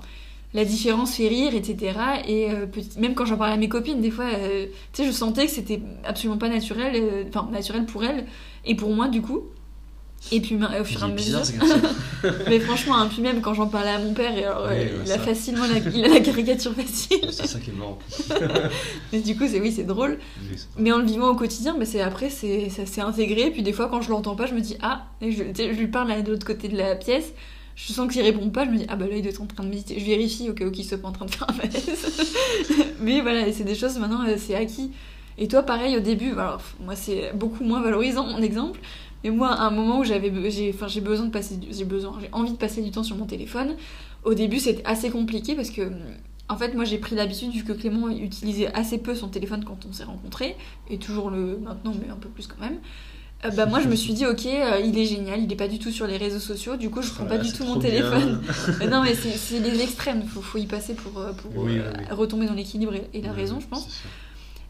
[0.54, 1.98] la différence fait rire, etc.
[2.26, 2.66] Et euh,
[2.98, 4.30] même quand j'en parlais à mes copines, des fois,
[4.92, 8.26] tu sais, je sentais que c'était absolument pas naturel, enfin, naturel pour elles,
[8.64, 9.44] et pour moi, du coup.
[10.32, 11.40] Et puis au fur et à mesure.
[12.48, 14.32] mais franchement, hein, puis même quand j'en parlais à mon père,
[15.04, 17.20] il a facilement la, il a la caricature facile.
[17.30, 17.98] C'est ça qui est marrant.
[19.12, 20.18] mais du coup, c'est oui, c'est drôle.
[20.76, 23.50] mais en le vivant au quotidien, mais c'est après, c'est ça s'est intégré.
[23.50, 25.88] Puis des fois, quand je l'entends pas, je me dis ah, et je, je, lui
[25.88, 27.32] parle de l'autre côté de la pièce.
[27.80, 29.46] Je sens qu'il répond pas, je me dis ah bah là il doit être en
[29.46, 30.00] train de méditer.
[30.00, 32.24] Je vérifie au cas où il soit pas en train de faire un malaise.
[33.00, 34.90] mais voilà, c'est des choses maintenant, euh, c'est acquis.
[35.38, 38.80] Et toi, pareil au début, alors moi c'est beaucoup moins valorisant mon exemple,
[39.24, 40.32] mais moi, à un moment où j'avais,
[40.74, 43.76] enfin, besoin de passer, j'ai besoin, j'ai envie de passer du temps sur mon téléphone.
[44.24, 45.90] Au début, c'était assez compliqué parce que,
[46.48, 49.86] en fait, moi, j'ai pris l'habitude vu que Clément utilisait assez peu son téléphone quand
[49.88, 50.56] on s'est rencontrés
[50.88, 52.78] et toujours le maintenant, mais un peu plus quand même.
[53.44, 55.68] Euh, bah moi je me suis dit ok euh, il est génial il est pas
[55.68, 57.78] du tout sur les réseaux sociaux du coup je prends Oh pas du tout mon
[57.78, 58.42] téléphone.
[58.90, 62.04] Non mais c'est les extrêmes faut, faut y passer pour, euh, pour Oui, euh, oui,
[62.10, 62.14] oui.
[62.16, 63.86] retomber dans l'équilibre et, et la raison je pense.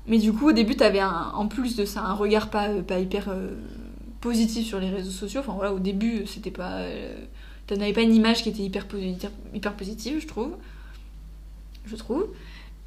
[0.07, 2.99] mais du coup au début t'avais un, en plus de ça un regard pas, pas
[2.99, 3.31] hyper
[4.21, 5.41] positif sur les réseaux sociaux.
[5.41, 6.83] Enfin voilà au début c'était pas
[7.66, 8.87] t'en avais pas une image qui était hyper,
[9.55, 10.51] hyper positive je trouve.
[11.87, 12.27] Je trouve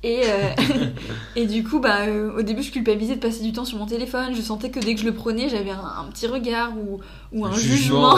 [0.04, 0.50] et, euh,
[1.36, 3.86] et du coup, bah, euh, au début, je culpabilisais de passer du temps sur mon
[3.86, 4.34] téléphone.
[4.36, 7.00] Je sentais que dès que je le prenais, j'avais un, un petit regard ou,
[7.34, 8.18] ou un jugement.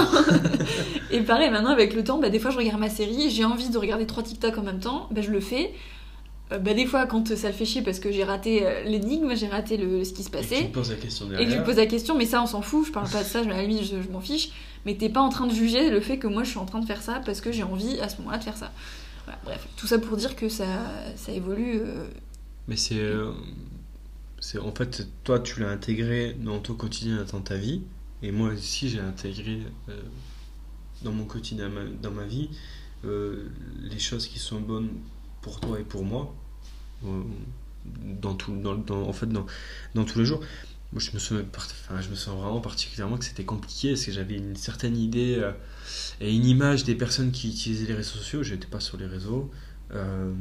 [1.11, 3.69] et pareil, maintenant, avec le temps, bah, des fois, je regarde ma série, j'ai envie
[3.69, 5.73] de regarder trois TikTok en même temps, bah, je le fais.
[6.53, 9.47] Euh, bah, des fois, quand ça le fait chier parce que j'ai raté l'énigme, j'ai
[9.47, 11.59] raté le, ce qui se Et tu passait, me poses la question et que je
[11.59, 13.61] pose la question, mais ça, on s'en fout, je parle pas de ça, à la
[13.61, 14.51] limite, je, je m'en fiche.
[14.85, 16.79] Mais t'es pas en train de juger le fait que moi, je suis en train
[16.79, 18.71] de faire ça parce que j'ai envie à ce moment-là de faire ça.
[19.43, 20.65] Bref, tout ça pour dire que ça,
[21.15, 21.79] ça évolue.
[21.81, 22.07] euh,
[22.67, 22.99] Mais c'est.
[22.99, 23.31] euh,
[24.39, 27.81] c'est en fait, toi, tu l'as intégré dans ton quotidien, dans ta vie.
[28.21, 30.01] Et moi aussi, j'ai intégré euh,
[31.01, 31.69] dans mon quotidien,
[32.01, 32.49] dans ma vie,
[33.03, 34.89] les choses qui sont bonnes
[35.41, 36.33] pour toi et pour moi.
[37.85, 39.45] dans tout, dans, en fait, dans,
[39.95, 40.41] dans tous les jours.
[40.95, 44.95] Je me, je me sens vraiment particulièrement que c'était compliqué parce que j'avais une certaine
[44.97, 45.41] idée
[46.21, 48.43] et une image des personnes qui utilisaient les réseaux sociaux.
[48.43, 49.51] Je n'étais pas sur les réseaux.
[49.93, 50.31] Euh,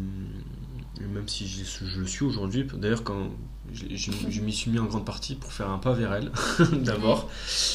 [1.00, 3.30] même si je, je le suis aujourd'hui, d'ailleurs, quand
[3.72, 6.30] je, je- je m'y suis mis en grande partie pour faire un pas vers elle,
[6.84, 7.30] d'abord.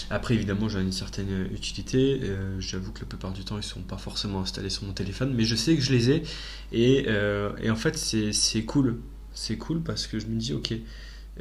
[0.09, 2.19] Après, évidemment, j'ai une certaine utilité.
[2.23, 5.33] Euh, J'avoue que la plupart du temps, ils sont pas forcément installés sur mon téléphone,
[5.35, 6.23] mais je sais que je les ai.
[6.71, 8.99] Et, euh, et en fait, c'est cool.
[9.33, 10.73] C'est cool parce que je me dis, ok,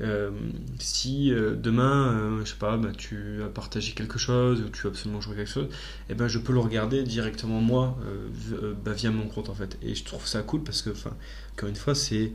[0.00, 0.30] euh,
[0.78, 4.86] si euh, demain, euh, je sais pas, bah, tu as partagé quelque chose ou tu
[4.86, 5.68] as absolument joué quelque chose,
[6.10, 9.78] eh ben, je peux le regarder directement moi euh, bah, via mon compte en fait.
[9.82, 11.12] Et je trouve ça cool parce que, enfin,
[11.54, 12.32] encore une fois, c'est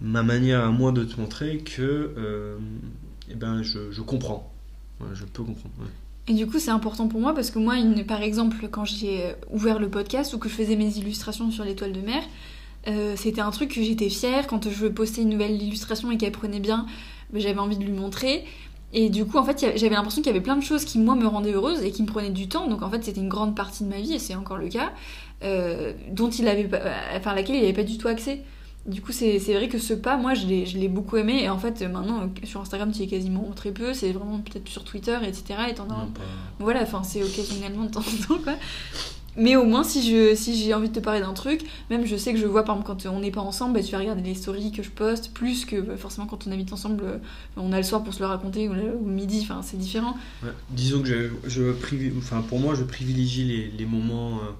[0.00, 2.58] ma manière à moi de te montrer que
[3.30, 4.52] eh ben, je, comprends.
[5.12, 5.74] Je peux comprendre.
[6.28, 7.74] Et du coup, c'est important pour moi parce que moi,
[8.06, 11.92] par exemple, quand j'ai ouvert le podcast ou que je faisais mes illustrations sur l'étoile
[11.92, 12.22] de mer,
[12.88, 14.46] euh, c'était un truc que j'étais fière.
[14.46, 16.86] Quand je postais une nouvelle illustration et qu'elle prenait bien,
[17.34, 18.44] j'avais envie de lui montrer.
[18.94, 21.14] Et du coup, en fait, j'avais l'impression qu'il y avait plein de choses qui, moi,
[21.14, 22.68] me rendaient heureuse et qui me prenaient du temps.
[22.68, 24.92] Donc, en fait, c'était une grande partie de ma vie, et c'est encore le cas,
[25.44, 26.80] euh, dont il avait pas,
[27.14, 28.42] enfin, à laquelle il n'avait pas du tout accès.
[28.86, 31.42] Du coup, c'est vrai que ce pas, moi, je l'ai beaucoup aimé.
[31.42, 33.92] Et en fait, maintenant, euh, sur Instagram, tu y es quasiment très peu.
[33.92, 35.60] C'est vraiment peut-être sur Twitter, etc.
[35.68, 36.06] Et t'en as
[36.58, 38.54] voilà, enfin c'est occasionnellement de temps en temps quoi.
[39.36, 42.16] Mais au moins si je si j'ai envie de te parler d'un truc, même je
[42.16, 44.22] sais que je vois par exemple quand on n'est pas ensemble, bah, tu vas regarder
[44.22, 47.18] les stories que je poste plus que bah, forcément quand on habite ensemble, euh,
[47.56, 50.16] on a le soir pour se le raconter ou le, ou midi, enfin c'est différent.
[50.70, 54.50] Disons que je, je enfin, pour moi, je privilégie les, les moments, euh,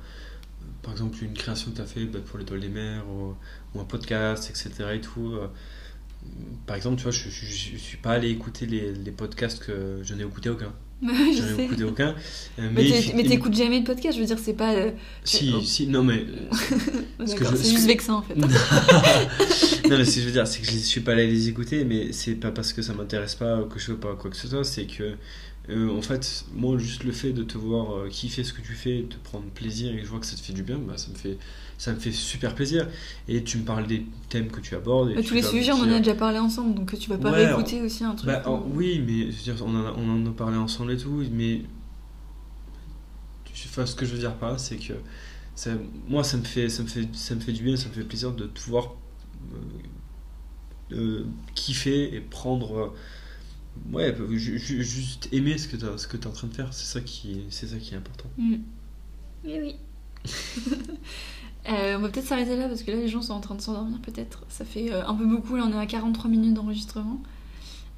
[0.82, 3.34] par exemple une création que tu as fait bah, pour l'étoile des mers ou,
[3.78, 4.90] un podcast, etc.
[4.94, 5.32] Et tout.
[5.34, 5.48] euh,
[6.66, 10.00] par exemple, tu vois, je, je, je suis pas allé écouter les, les podcasts que
[10.02, 10.72] je n'ai écouté aucun.
[11.02, 11.64] je Je n'ai sais.
[11.64, 12.14] écouté aucun.
[12.58, 14.72] Mais mais il- t'écoutes jamais de podcast, je veux dire c'est pas.
[14.74, 14.90] euh,
[15.24, 15.60] Si, Oh.
[15.60, 16.24] si, non mais.
[17.18, 18.34] Que c'est ce juste vexant en fait.
[19.88, 21.84] non mais ce que je veux dire, c'est que je suis pas allé les écouter,
[21.84, 24.36] mais c'est pas parce que ça m'intéresse pas ou que je veux pas quoi que
[24.36, 25.14] ce soit, c'est que
[25.70, 28.72] euh, en fait, moi juste le fait de te voir euh, kiffer ce que tu
[28.72, 30.78] fais, de te prendre plaisir et que je vois que ça te fait du bien,
[30.78, 31.38] bah ça me fait
[31.76, 32.88] ça me fait super plaisir.
[33.28, 35.10] Et tu me parles des thèmes que tu abordes.
[35.10, 37.30] Et tu tous les sujets, on en a déjà parlé ensemble, donc tu vas pas
[37.30, 38.28] Ouais, réécouter aussi un truc.
[38.28, 40.92] Bah, en- oui, mais je veux dire, on en, a, on en a parlé ensemble
[40.92, 41.62] et tout, mais
[43.66, 44.94] enfin, ce que je veux dire par là, c'est que
[45.54, 45.70] ça,
[46.08, 48.04] moi, ça me, fait, ça, me fait, ça me fait du bien, ça me fait
[48.04, 48.94] plaisir de te voir
[50.92, 52.94] euh, euh, kiffer et prendre.
[53.92, 57.44] Ouais, ju- juste aimer ce que tu es en train de faire, c'est ça, qui,
[57.50, 58.28] ça qui est important.
[58.38, 58.56] Mm.
[59.44, 59.76] Oui, oui.
[61.68, 63.60] Euh, on va peut-être s'arrêter là parce que là les gens sont en train de
[63.60, 64.44] s'endormir peut-être.
[64.48, 67.20] Ça fait euh, un peu beaucoup, là on est à 43 minutes d'enregistrement.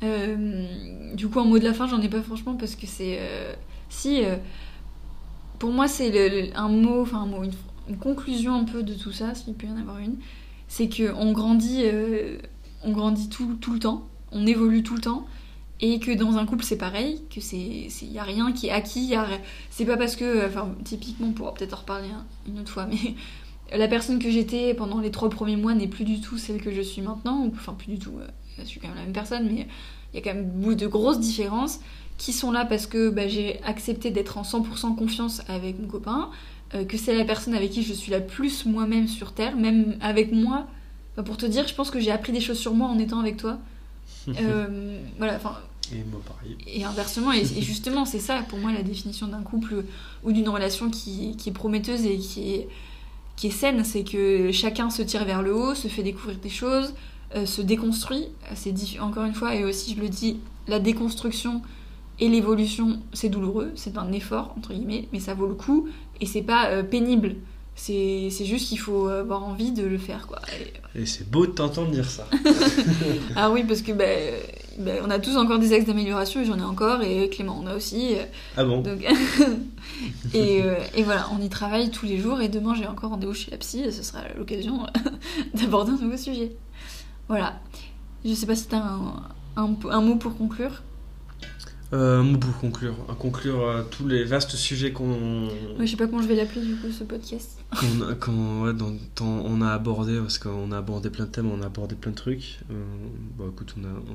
[0.02, 3.20] Euh, du coup en mot de la fin j'en ai pas franchement parce que c'est...
[3.88, 4.22] si,
[5.60, 9.36] pour moi c'est un mot, enfin un mot, une, conclusion un peu de tout ça,
[9.36, 10.16] s'il peut y en avoir une,
[10.66, 11.84] c'est qu'on grandit,
[12.82, 15.28] on grandit tout, tout le temps, on évolue tout le temps.
[15.82, 18.70] Et que dans un couple c'est pareil, que c'est, il y a rien qui est
[18.70, 19.14] acquis,
[19.70, 22.08] c'est pas parce que, enfin, typiquement, on pourra peut-être en reparler
[22.46, 23.14] une autre fois, mais
[23.76, 26.70] la personne que j'étais pendant les trois premiers mois n'est plus du tout celle que
[26.70, 28.26] je suis maintenant, enfin, plus du tout, euh,
[28.58, 29.66] je suis quand même la même personne, mais
[30.12, 31.80] il y a quand même de grosses différences
[32.18, 36.30] qui sont là parce que bah, j'ai accepté d'être en 100% confiance avec mon copain,
[36.74, 39.96] euh, que c'est la personne avec qui je suis la plus moi-même sur Terre, même
[40.00, 40.66] avec moi.
[41.12, 43.20] Enfin, pour te dire, je pense que j'ai appris des choses sur moi en étant
[43.20, 43.58] avec toi.
[44.28, 45.56] Euh, voilà, enfin,
[45.92, 46.56] Et moi, pareil.
[46.66, 49.84] et inversement, et, et justement, c'est ça pour moi la définition d'un couple
[50.22, 52.68] ou d'une relation qui, qui est prometteuse et qui est,
[53.36, 56.48] qui est saine, c'est que chacun se tire vers le haut, se fait découvrir des
[56.50, 56.94] choses,
[57.34, 58.26] euh, se déconstruit.
[58.54, 61.62] C'est encore une fois, et aussi je le dis, la déconstruction
[62.20, 65.88] Et l'évolution, c'est douloureux, c'est un effort, entre guillemets, mais ça vaut le coup,
[66.20, 67.36] et c'est pas euh, pénible.
[67.74, 70.38] C'est juste qu'il faut avoir envie de le faire, quoi.
[70.94, 72.28] Et- Et c'est beau de t'entendre dire ça.
[73.36, 74.38] Ah oui, parce que euh,
[74.80, 77.66] bah, on a tous encore des axes d'amélioration, et j'en ai encore, et Clément en
[77.66, 78.14] a aussi.
[78.16, 78.24] euh,
[78.56, 78.80] Ah bon?
[78.82, 79.02] Donc...
[80.34, 83.34] et, euh, et voilà, on y travaille tous les jours, et demain j'ai encore rendez-vous
[83.34, 84.86] chez la psy, et ce sera l'occasion
[85.54, 86.52] d'aborder un nouveau sujet.
[87.28, 87.60] Voilà.
[88.24, 89.22] Je sais pas si t'as un,
[89.56, 90.82] un, un mot pour conclure.
[91.92, 92.94] Euh, Un mot pour conclure.
[93.10, 96.36] À conclure euh, tous les vastes sujets qu'on Ouais, je sais pas comment je vais
[96.36, 97.58] l'appeler du coup ce podcast.
[97.76, 101.30] qu'on a, qu'on- ouais, dans, dans- on a abordé, parce qu'on a abordé plein de
[101.30, 102.60] thèmes, on a abordé plein de trucs.
[102.70, 102.74] Euh,
[103.36, 104.14] bon, écoute, on a, on,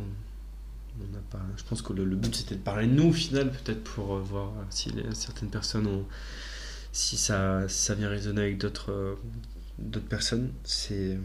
[0.99, 3.13] on a pas, je pense que le, le but c'était de parler de nous au
[3.13, 6.05] final, peut-être pour euh, voir si les- certaines personnes ont,
[6.91, 9.15] si ça, si ça vient résonner avec d'autres euh,
[9.79, 10.51] d'autres personnes.
[10.63, 11.17] C'est euh,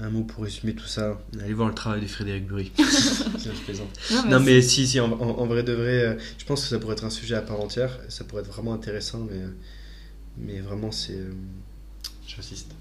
[0.00, 1.20] un mot pour résumer tout ça.
[1.40, 2.72] Allez voir le travail de Frédéric Bury.
[2.78, 3.88] je plaisante.
[4.28, 6.78] Non mais si, si, en, en- en vrai de vrai, euh, je pense que ça
[6.78, 9.42] pourrait être un sujet à part entière, ça pourrait être vraiment intéressant, mais,
[10.36, 11.16] mais vraiment c'est...
[11.18, 11.32] euh,
[12.26, 12.72] J'insiste.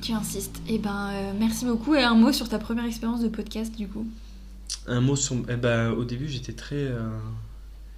[0.00, 0.56] Tu insistes.
[0.68, 1.94] Et ben, euh, merci beaucoup.
[1.94, 4.06] Et un mot sur ta première expérience de podcast du coup?
[4.88, 5.36] Un mot sur...
[5.48, 6.76] Eh ben, au début j'étais très...
[6.76, 7.08] euh,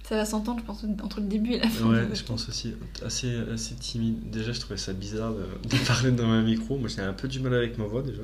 [0.03, 1.87] Ça va s'entendre, je pense, entre le début et la fin.
[1.89, 2.73] Ouais, je pense aussi
[3.05, 4.29] assez, assez timide.
[4.29, 7.27] Déjà je trouvais ça bizarre de, de parler dans un micro, moi j'ai un peu
[7.27, 8.21] du mal avec ma voix déjà.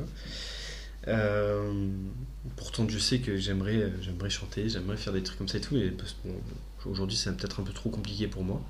[1.07, 1.87] Euh,
[2.57, 5.77] pourtant Dieu sait que j'aimerais j'aimerais chanter, j'aimerais faire des trucs comme ça et tout,
[5.77, 6.35] et parce que bon,
[6.91, 8.61] aujourd'hui c'est peut-être un peu trop compliqué pour moi.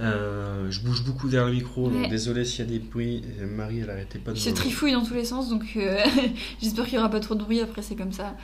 [0.00, 2.08] Euh, je bouge beaucoup derrière le micro, donc Ouais.
[2.08, 3.22] désolé s'il y a des bruits.
[3.40, 4.38] Et Marie, elle arrêtait pas de.
[4.38, 6.02] Il se me- trifouille dans tous les sens, donc euh,
[6.62, 7.60] j'espère qu'il y aura pas trop de bruit.
[7.60, 8.34] Après, c'est comme ça.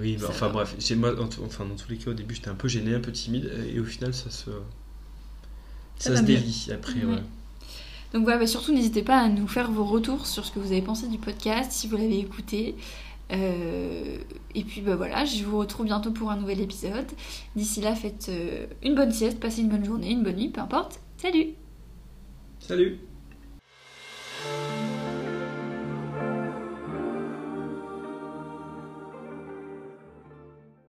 [0.00, 0.52] Oui, bah, enfin va.
[0.52, 3.00] bref, j'ai- moi, enfin dans tous les cas, au début j'étais un peu gêné, un
[3.00, 4.50] peu timide, et au final ça se.
[5.98, 6.26] Ça se mieux.
[6.28, 7.22] délie après, ouais.
[8.12, 10.72] Donc voilà, bah, surtout n'hésitez pas à nous faire vos retours sur ce que vous
[10.72, 12.76] avez pensé du podcast, si vous l'avez écouté.
[13.32, 14.18] Euh,
[14.54, 17.06] et puis bah voilà, je vous retrouve bientôt pour un nouvel épisode.
[17.56, 20.60] D'ici là, faites euh, une bonne sieste, passez une bonne journée, une bonne nuit, peu
[20.60, 21.00] importe.
[21.16, 21.54] Salut
[22.60, 22.98] Salut